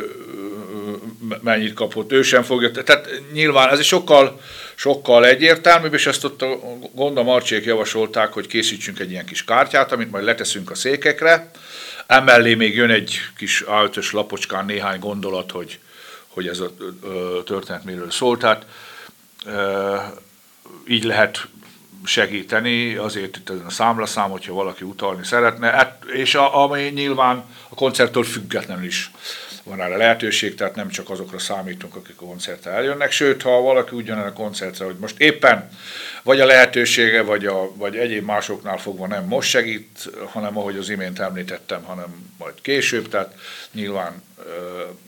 mennyit 1.42 1.74
kapott, 1.74 2.12
ő 2.12 2.22
sem 2.22 2.42
fogja. 2.42 2.70
Tehát 2.70 3.20
nyilván 3.32 3.68
ez 3.68 3.78
is 3.78 3.86
sokkal, 3.86 4.40
sokkal 4.74 5.26
egyértelműbb, 5.26 5.94
és 5.94 6.06
ezt 6.06 6.24
ott 6.24 6.42
a 6.42 6.58
Gonda 6.94 7.22
Marcsék 7.22 7.64
javasolták, 7.64 8.32
hogy 8.32 8.46
készítsünk 8.46 8.98
egy 8.98 9.10
ilyen 9.10 9.26
kis 9.26 9.44
kártyát, 9.44 9.92
amit 9.92 10.10
majd 10.10 10.24
leteszünk 10.24 10.70
a 10.70 10.74
székekre, 10.74 11.50
Emellé 12.12 12.54
még 12.54 12.74
jön 12.74 12.90
egy 12.90 13.18
kis 13.36 13.64
áltös 13.68 14.12
lapocskán 14.12 14.64
néhány 14.64 14.98
gondolat, 14.98 15.50
hogy, 15.50 15.78
hogy 16.28 16.48
ez 16.48 16.58
a 16.60 16.70
történet 17.44 17.84
miről 17.84 18.10
szól. 18.10 18.38
Tehát 18.38 18.66
így 20.88 21.04
lehet 21.04 21.46
segíteni, 22.04 22.94
azért 22.94 23.36
itt 23.36 23.50
a 23.50 23.70
számlaszám, 23.70 24.30
hogyha 24.30 24.52
valaki 24.54 24.84
utalni 24.84 25.24
szeretne, 25.24 25.70
hát, 25.70 26.04
és 26.04 26.34
ami 26.34 26.82
nyilván 26.82 27.44
a 27.68 27.74
koncerttől 27.74 28.24
függetlenül 28.24 28.84
is 28.84 29.10
van 29.62 29.80
erre 29.80 29.96
lehetőség, 29.96 30.54
tehát 30.54 30.74
nem 30.74 30.88
csak 30.88 31.10
azokra 31.10 31.38
számítunk, 31.38 31.96
akik 31.96 32.20
a 32.20 32.24
koncertre 32.24 32.70
eljönnek, 32.70 33.10
sőt, 33.10 33.42
ha 33.42 33.60
valaki 33.60 33.94
úgy 33.96 34.06
jön 34.06 34.18
a 34.18 34.32
koncertre, 34.32 34.84
hogy 34.84 34.96
most 34.96 35.20
éppen 35.20 35.70
vagy 36.22 36.40
a 36.40 36.46
lehetősége, 36.46 37.22
vagy, 37.22 37.46
a, 37.46 37.76
vagy 37.76 37.96
egyéb 37.96 38.24
másoknál 38.24 38.78
fogva 38.78 39.06
nem 39.06 39.24
most 39.24 39.48
segít, 39.48 40.10
hanem 40.26 40.58
ahogy 40.58 40.76
az 40.76 40.88
imént 40.88 41.18
említettem, 41.18 41.82
hanem 41.82 42.30
majd 42.38 42.54
később, 42.60 43.08
tehát 43.08 43.34
nyilván 43.72 44.22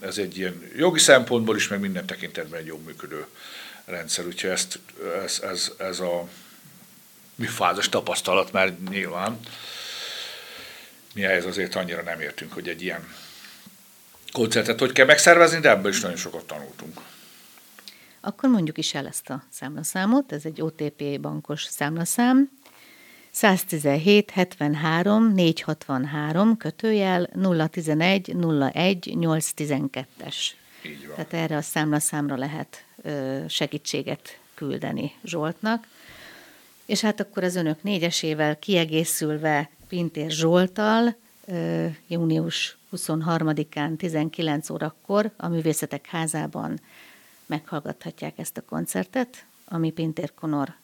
ez 0.01 0.19
egy 0.19 0.39
ilyen 0.39 0.71
jogi 0.77 0.99
szempontból 0.99 1.57
is, 1.57 1.69
meg 1.69 1.81
minden 1.81 2.07
tekintetben 2.07 2.61
egy 2.61 2.67
jó 2.67 2.81
működő 2.87 3.27
rendszer, 3.85 4.27
úgyhogy 4.27 4.51
ezt, 4.51 4.79
ez, 5.25 5.41
ez, 5.43 5.73
ez 5.79 6.01
a 6.01 6.29
műfázas 7.35 7.89
tapasztalat, 7.89 8.53
mert 8.53 8.89
nyilván 8.91 9.41
mi 11.15 11.25
ehhez 11.25 11.45
azért 11.45 11.75
annyira 11.75 12.03
nem 12.03 12.21
értünk, 12.21 12.53
hogy 12.53 12.69
egy 12.69 12.83
ilyen 12.83 13.15
koncertet 14.35 14.79
hogy 14.79 14.93
kell 14.93 15.07
megszervezni, 15.07 15.61
de 15.61 15.71
ebből 15.71 15.91
is 15.91 16.01
nagyon 16.01 16.17
sokat 16.17 16.47
tanultunk. 16.47 17.01
Akkor 18.21 18.51
mondjuk 18.51 18.79
is 18.79 18.95
el 18.95 19.07
ezt 19.07 19.31
a 19.31 19.43
számlaszámot, 19.51 20.33
ez 20.33 20.45
egy 20.45 20.63
OTP 20.63 21.21
bankos 21.21 21.63
számlaszám, 21.63 22.51
117 23.31 24.31
73 24.31 25.33
463 25.35 26.57
kötőjel 26.57 27.31
011 27.71 28.35
01 28.75 29.13
812-es. 29.21 30.37
Így 30.87 31.07
van. 31.07 31.15
Tehát 31.15 31.33
erre 31.33 31.57
a 31.57 31.61
számlaszámra 31.61 32.37
lehet 32.37 32.85
segítséget 33.49 34.39
küldeni 34.55 35.13
Zsoltnak. 35.25 35.87
És 36.87 37.01
hát 37.01 37.21
akkor 37.21 37.45
az 37.45 37.57
önök 37.57 37.83
négyesével 37.83 38.59
kiegészülve 38.59 39.71
Pintér 39.89 40.31
Zsoltal 40.31 41.17
június 42.07 42.77
23-án 42.97 43.97
19 43.97 44.71
órakor 44.71 45.31
a 45.37 45.49
Művészetek 45.49 46.07
Házában 46.07 46.81
meghallgathatják 47.47 48.39
ezt 48.39 48.57
a 48.57 48.63
koncertet, 48.69 49.45
ami 49.65 49.91
Pintér 49.91 50.35
Konor 50.35 50.75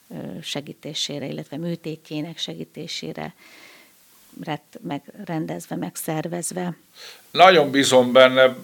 segítésére, 0.41 1.25
illetve 1.25 1.57
műtétjének 1.57 2.37
segítésére 2.37 3.33
lett 4.43 4.79
megrendezve, 4.81 5.75
megszervezve. 5.75 6.75
Nagyon 7.31 7.71
bízom 7.71 8.11
benne. 8.11 8.55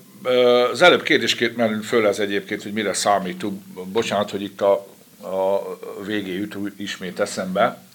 Az 0.72 0.82
előbb 0.82 1.04
kérdésként 1.04 1.56
merült 1.56 1.86
föl 1.86 2.08
ez 2.08 2.20
egyébként, 2.20 2.64
hogy 2.64 2.74
mire 2.74 2.94
számítunk. 2.94 3.62
Bocsánat, 3.86 4.30
hogy 4.30 4.42
itt 4.42 4.62
a, 4.62 4.88
a 5.22 5.78
végé 6.06 6.34
jut 6.38 6.80
ismét 6.80 7.20
eszembe 7.20 7.87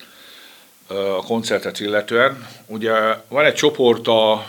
a 1.19 1.23
koncertet 1.23 1.81
illetően. 1.81 2.47
Ugye 2.67 2.93
van 3.29 3.45
egy 3.45 3.55
csoport 3.55 4.07
a 4.07 4.47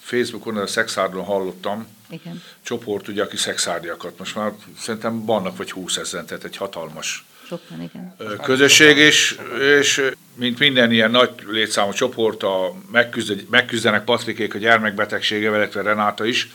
Facebookon, 0.00 0.56
a 0.56 0.66
Szexárdon 0.66 1.24
hallottam, 1.24 1.86
Igen. 2.10 2.42
csoport, 2.62 3.08
ugye, 3.08 3.22
aki 3.22 3.36
szexárdiakat. 3.36 4.18
Most 4.18 4.34
már 4.34 4.52
szerintem 4.78 5.24
vannak 5.24 5.56
vagy 5.56 5.70
20 5.70 5.96
ezeren, 5.96 6.26
tehát 6.26 6.44
egy 6.44 6.56
hatalmas 6.56 7.24
Sokan, 7.46 7.82
igen. 7.82 8.16
közösség, 8.42 8.96
és, 8.96 9.38
és 9.78 10.10
mint 10.34 10.58
minden 10.58 10.92
ilyen 10.92 11.10
nagy 11.10 11.30
létszámú 11.46 11.92
csoport, 11.92 12.42
a 12.42 12.74
megküzd, 12.92 13.46
megküzdenek 13.50 14.04
Patrikék 14.04 14.54
a 14.54 14.58
gyermekbetegségevel, 14.58 15.58
illetve 15.58 15.82
Renáta 15.82 16.24
is, 16.24 16.50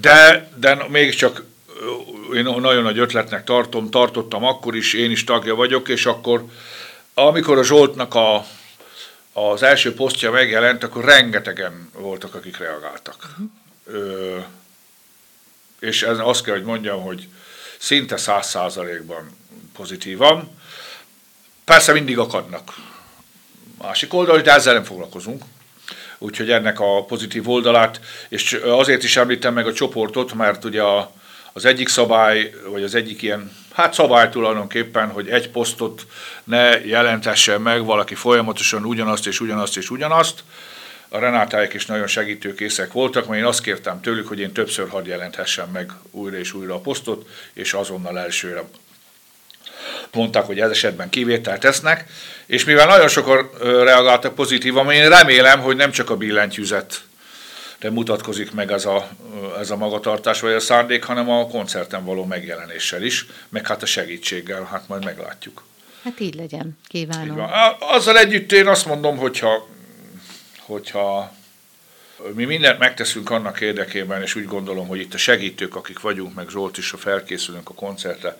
de, 0.00 0.48
de 0.56 0.86
mégiscsak 0.88 1.42
én 2.34 2.44
nagyon 2.44 2.82
nagy 2.82 2.98
ötletnek 2.98 3.44
tartom, 3.44 3.90
tartottam 3.90 4.44
akkor 4.44 4.76
is, 4.76 4.92
én 4.92 5.10
is 5.10 5.24
tagja 5.24 5.54
vagyok, 5.54 5.88
és 5.88 6.06
akkor 6.06 6.44
amikor 7.14 7.58
a 7.58 7.64
Zsoltnak 7.64 8.14
a, 8.14 8.46
az 9.32 9.62
első 9.62 9.94
posztja 9.94 10.30
megjelent, 10.30 10.84
akkor 10.84 11.04
rengetegen 11.04 11.90
voltak, 11.92 12.34
akik 12.34 12.56
reagáltak. 12.56 13.34
Ö, 13.86 14.38
és 15.80 16.02
ez 16.02 16.18
azt 16.18 16.44
kell, 16.44 16.54
hogy 16.54 16.64
mondjam, 16.64 17.02
hogy 17.02 17.28
szinte 17.78 18.16
száz 18.16 18.48
százalékban 18.48 19.36
pozitívan. 19.72 20.58
Persze 21.64 21.92
mindig 21.92 22.18
akadnak 22.18 22.74
másik 23.78 24.14
oldal, 24.14 24.40
de 24.40 24.52
ezzel 24.52 24.74
nem 24.74 24.84
foglalkozunk. 24.84 25.44
Úgyhogy 26.18 26.50
ennek 26.50 26.80
a 26.80 27.04
pozitív 27.04 27.48
oldalát, 27.48 28.00
és 28.28 28.52
azért 28.52 29.02
is 29.02 29.16
említem 29.16 29.54
meg 29.54 29.66
a 29.66 29.72
csoportot, 29.72 30.34
mert 30.34 30.64
ugye 30.64 30.82
a, 30.82 31.12
az 31.52 31.64
egyik 31.64 31.88
szabály, 31.88 32.54
vagy 32.66 32.82
az 32.82 32.94
egyik 32.94 33.22
ilyen, 33.22 33.56
hát 33.74 33.94
szabály 33.94 34.28
tulajdonképpen, 34.28 35.10
hogy 35.10 35.28
egy 35.28 35.50
posztot 35.50 36.06
ne 36.44 36.86
jelentessen 36.86 37.60
meg 37.60 37.84
valaki 37.84 38.14
folyamatosan 38.14 38.84
ugyanazt 38.84 39.26
és 39.26 39.40
ugyanazt 39.40 39.76
és 39.76 39.90
ugyanazt. 39.90 40.44
A 41.08 41.18
Renátáik 41.18 41.72
is 41.72 41.86
nagyon 41.86 42.06
segítőkészek 42.06 42.92
voltak, 42.92 43.26
mert 43.26 43.40
én 43.40 43.46
azt 43.46 43.62
kértem 43.62 44.00
tőlük, 44.00 44.28
hogy 44.28 44.40
én 44.40 44.52
többször 44.52 44.88
hadd 44.88 45.06
jelenthessem 45.06 45.68
meg 45.72 45.92
újra 46.10 46.36
és 46.36 46.52
újra 46.52 46.74
a 46.74 46.80
posztot, 46.80 47.28
és 47.52 47.72
azonnal 47.72 48.18
elsőre 48.18 48.62
mondták, 50.12 50.44
hogy 50.44 50.60
ez 50.60 50.70
esetben 50.70 51.08
kivételt 51.08 51.60
tesznek, 51.60 52.04
és 52.46 52.64
mivel 52.64 52.86
nagyon 52.86 53.08
sokan 53.08 53.50
reagáltak 53.60 54.34
pozitívan, 54.34 54.90
én 54.90 55.08
remélem, 55.08 55.60
hogy 55.60 55.76
nem 55.76 55.90
csak 55.90 56.10
a 56.10 56.16
billentyűzet 56.16 57.02
de 57.84 57.90
mutatkozik 57.90 58.52
meg 58.52 58.72
ez 58.72 58.84
a, 58.84 59.08
ez 59.58 59.70
a 59.70 59.76
magatartás 59.76 60.40
vagy 60.40 60.52
a 60.52 60.60
szándék, 60.60 61.04
hanem 61.04 61.30
a 61.30 61.46
koncerten 61.46 62.04
való 62.04 62.24
megjelenéssel 62.24 63.02
is, 63.02 63.26
meg 63.48 63.66
hát 63.66 63.82
a 63.82 63.86
segítséggel, 63.86 64.64
hát 64.64 64.88
majd 64.88 65.04
meglátjuk. 65.04 65.64
Hát 66.04 66.20
így 66.20 66.34
legyen, 66.34 66.78
kívánom. 66.86 67.38
Így 67.38 67.44
Azzal 67.78 68.18
együtt 68.18 68.52
én 68.52 68.66
azt 68.66 68.86
mondom, 68.86 69.16
hogyha, 69.16 69.68
hogyha 70.58 71.32
mi 72.34 72.44
mindent 72.44 72.78
megteszünk 72.78 73.30
annak 73.30 73.60
érdekében, 73.60 74.22
és 74.22 74.34
úgy 74.34 74.46
gondolom, 74.46 74.86
hogy 74.86 75.00
itt 75.00 75.14
a 75.14 75.18
segítők, 75.18 75.76
akik 75.76 76.00
vagyunk, 76.00 76.34
meg 76.34 76.48
Zsolt 76.48 76.78
is, 76.78 76.92
a 76.92 76.96
felkészülünk 76.96 77.68
a 77.68 77.74
koncertre, 77.74 78.36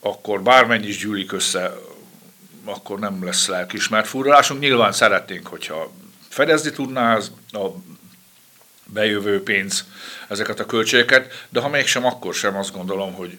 akkor 0.00 0.42
bármennyi 0.42 0.86
is 0.86 0.98
gyűlik 0.98 1.32
össze, 1.32 1.74
akkor 2.64 2.98
nem 2.98 3.24
lesz 3.24 3.46
lelkismert 3.48 4.06
furralásunk. 4.06 4.60
Nyilván 4.60 4.92
szeretnénk, 4.92 5.46
hogyha 5.46 5.92
fedezni 6.28 6.70
tudná 6.70 7.16
az 7.16 7.32
a 7.52 7.66
bejövő 8.92 9.42
pénz 9.42 9.84
ezeket 10.28 10.60
a 10.60 10.66
költségeket, 10.66 11.46
de 11.48 11.60
ha 11.60 11.68
mégsem, 11.68 12.04
akkor 12.04 12.34
sem 12.34 12.56
azt 12.56 12.72
gondolom, 12.72 13.14
hogy 13.14 13.38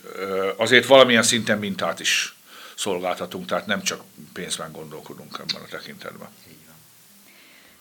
azért 0.58 0.86
valamilyen 0.86 1.24
szinten 1.24 1.60
mintát 1.60 2.00
is 2.00 2.36
szolgáltatunk, 2.76 3.46
tehát 3.46 3.66
nem 3.66 3.82
csak 3.82 4.04
pénzben 4.34 4.72
gondolkodunk 4.72 5.40
ebben 5.40 5.62
a 5.62 5.66
tekintetben. 5.66 6.28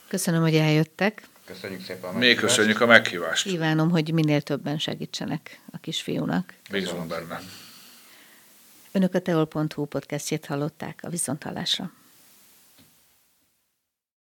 Köszönöm, 0.09 0.41
hogy 0.41 0.55
eljöttek. 0.55 1.23
Köszönjük 1.45 1.85
szépen 1.85 2.15
a 2.15 2.19
Még 2.19 2.37
köszönjük 2.37 2.81
a 2.81 2.87
meghívást. 2.87 3.43
Kívánom, 3.43 3.91
hogy 3.91 4.13
minél 4.13 4.41
többen 4.41 4.79
segítsenek 4.79 5.61
a 5.71 5.79
kisfiúnak. 5.79 6.55
Bízom 6.71 7.09
benne. 7.09 7.41
Önök 8.93 9.15
a 9.15 9.21
teol.hu 9.21 9.85
podcastjét 9.85 10.47
hallották 10.47 10.99
a 11.03 11.09
Viszonthallásra. 11.09 11.93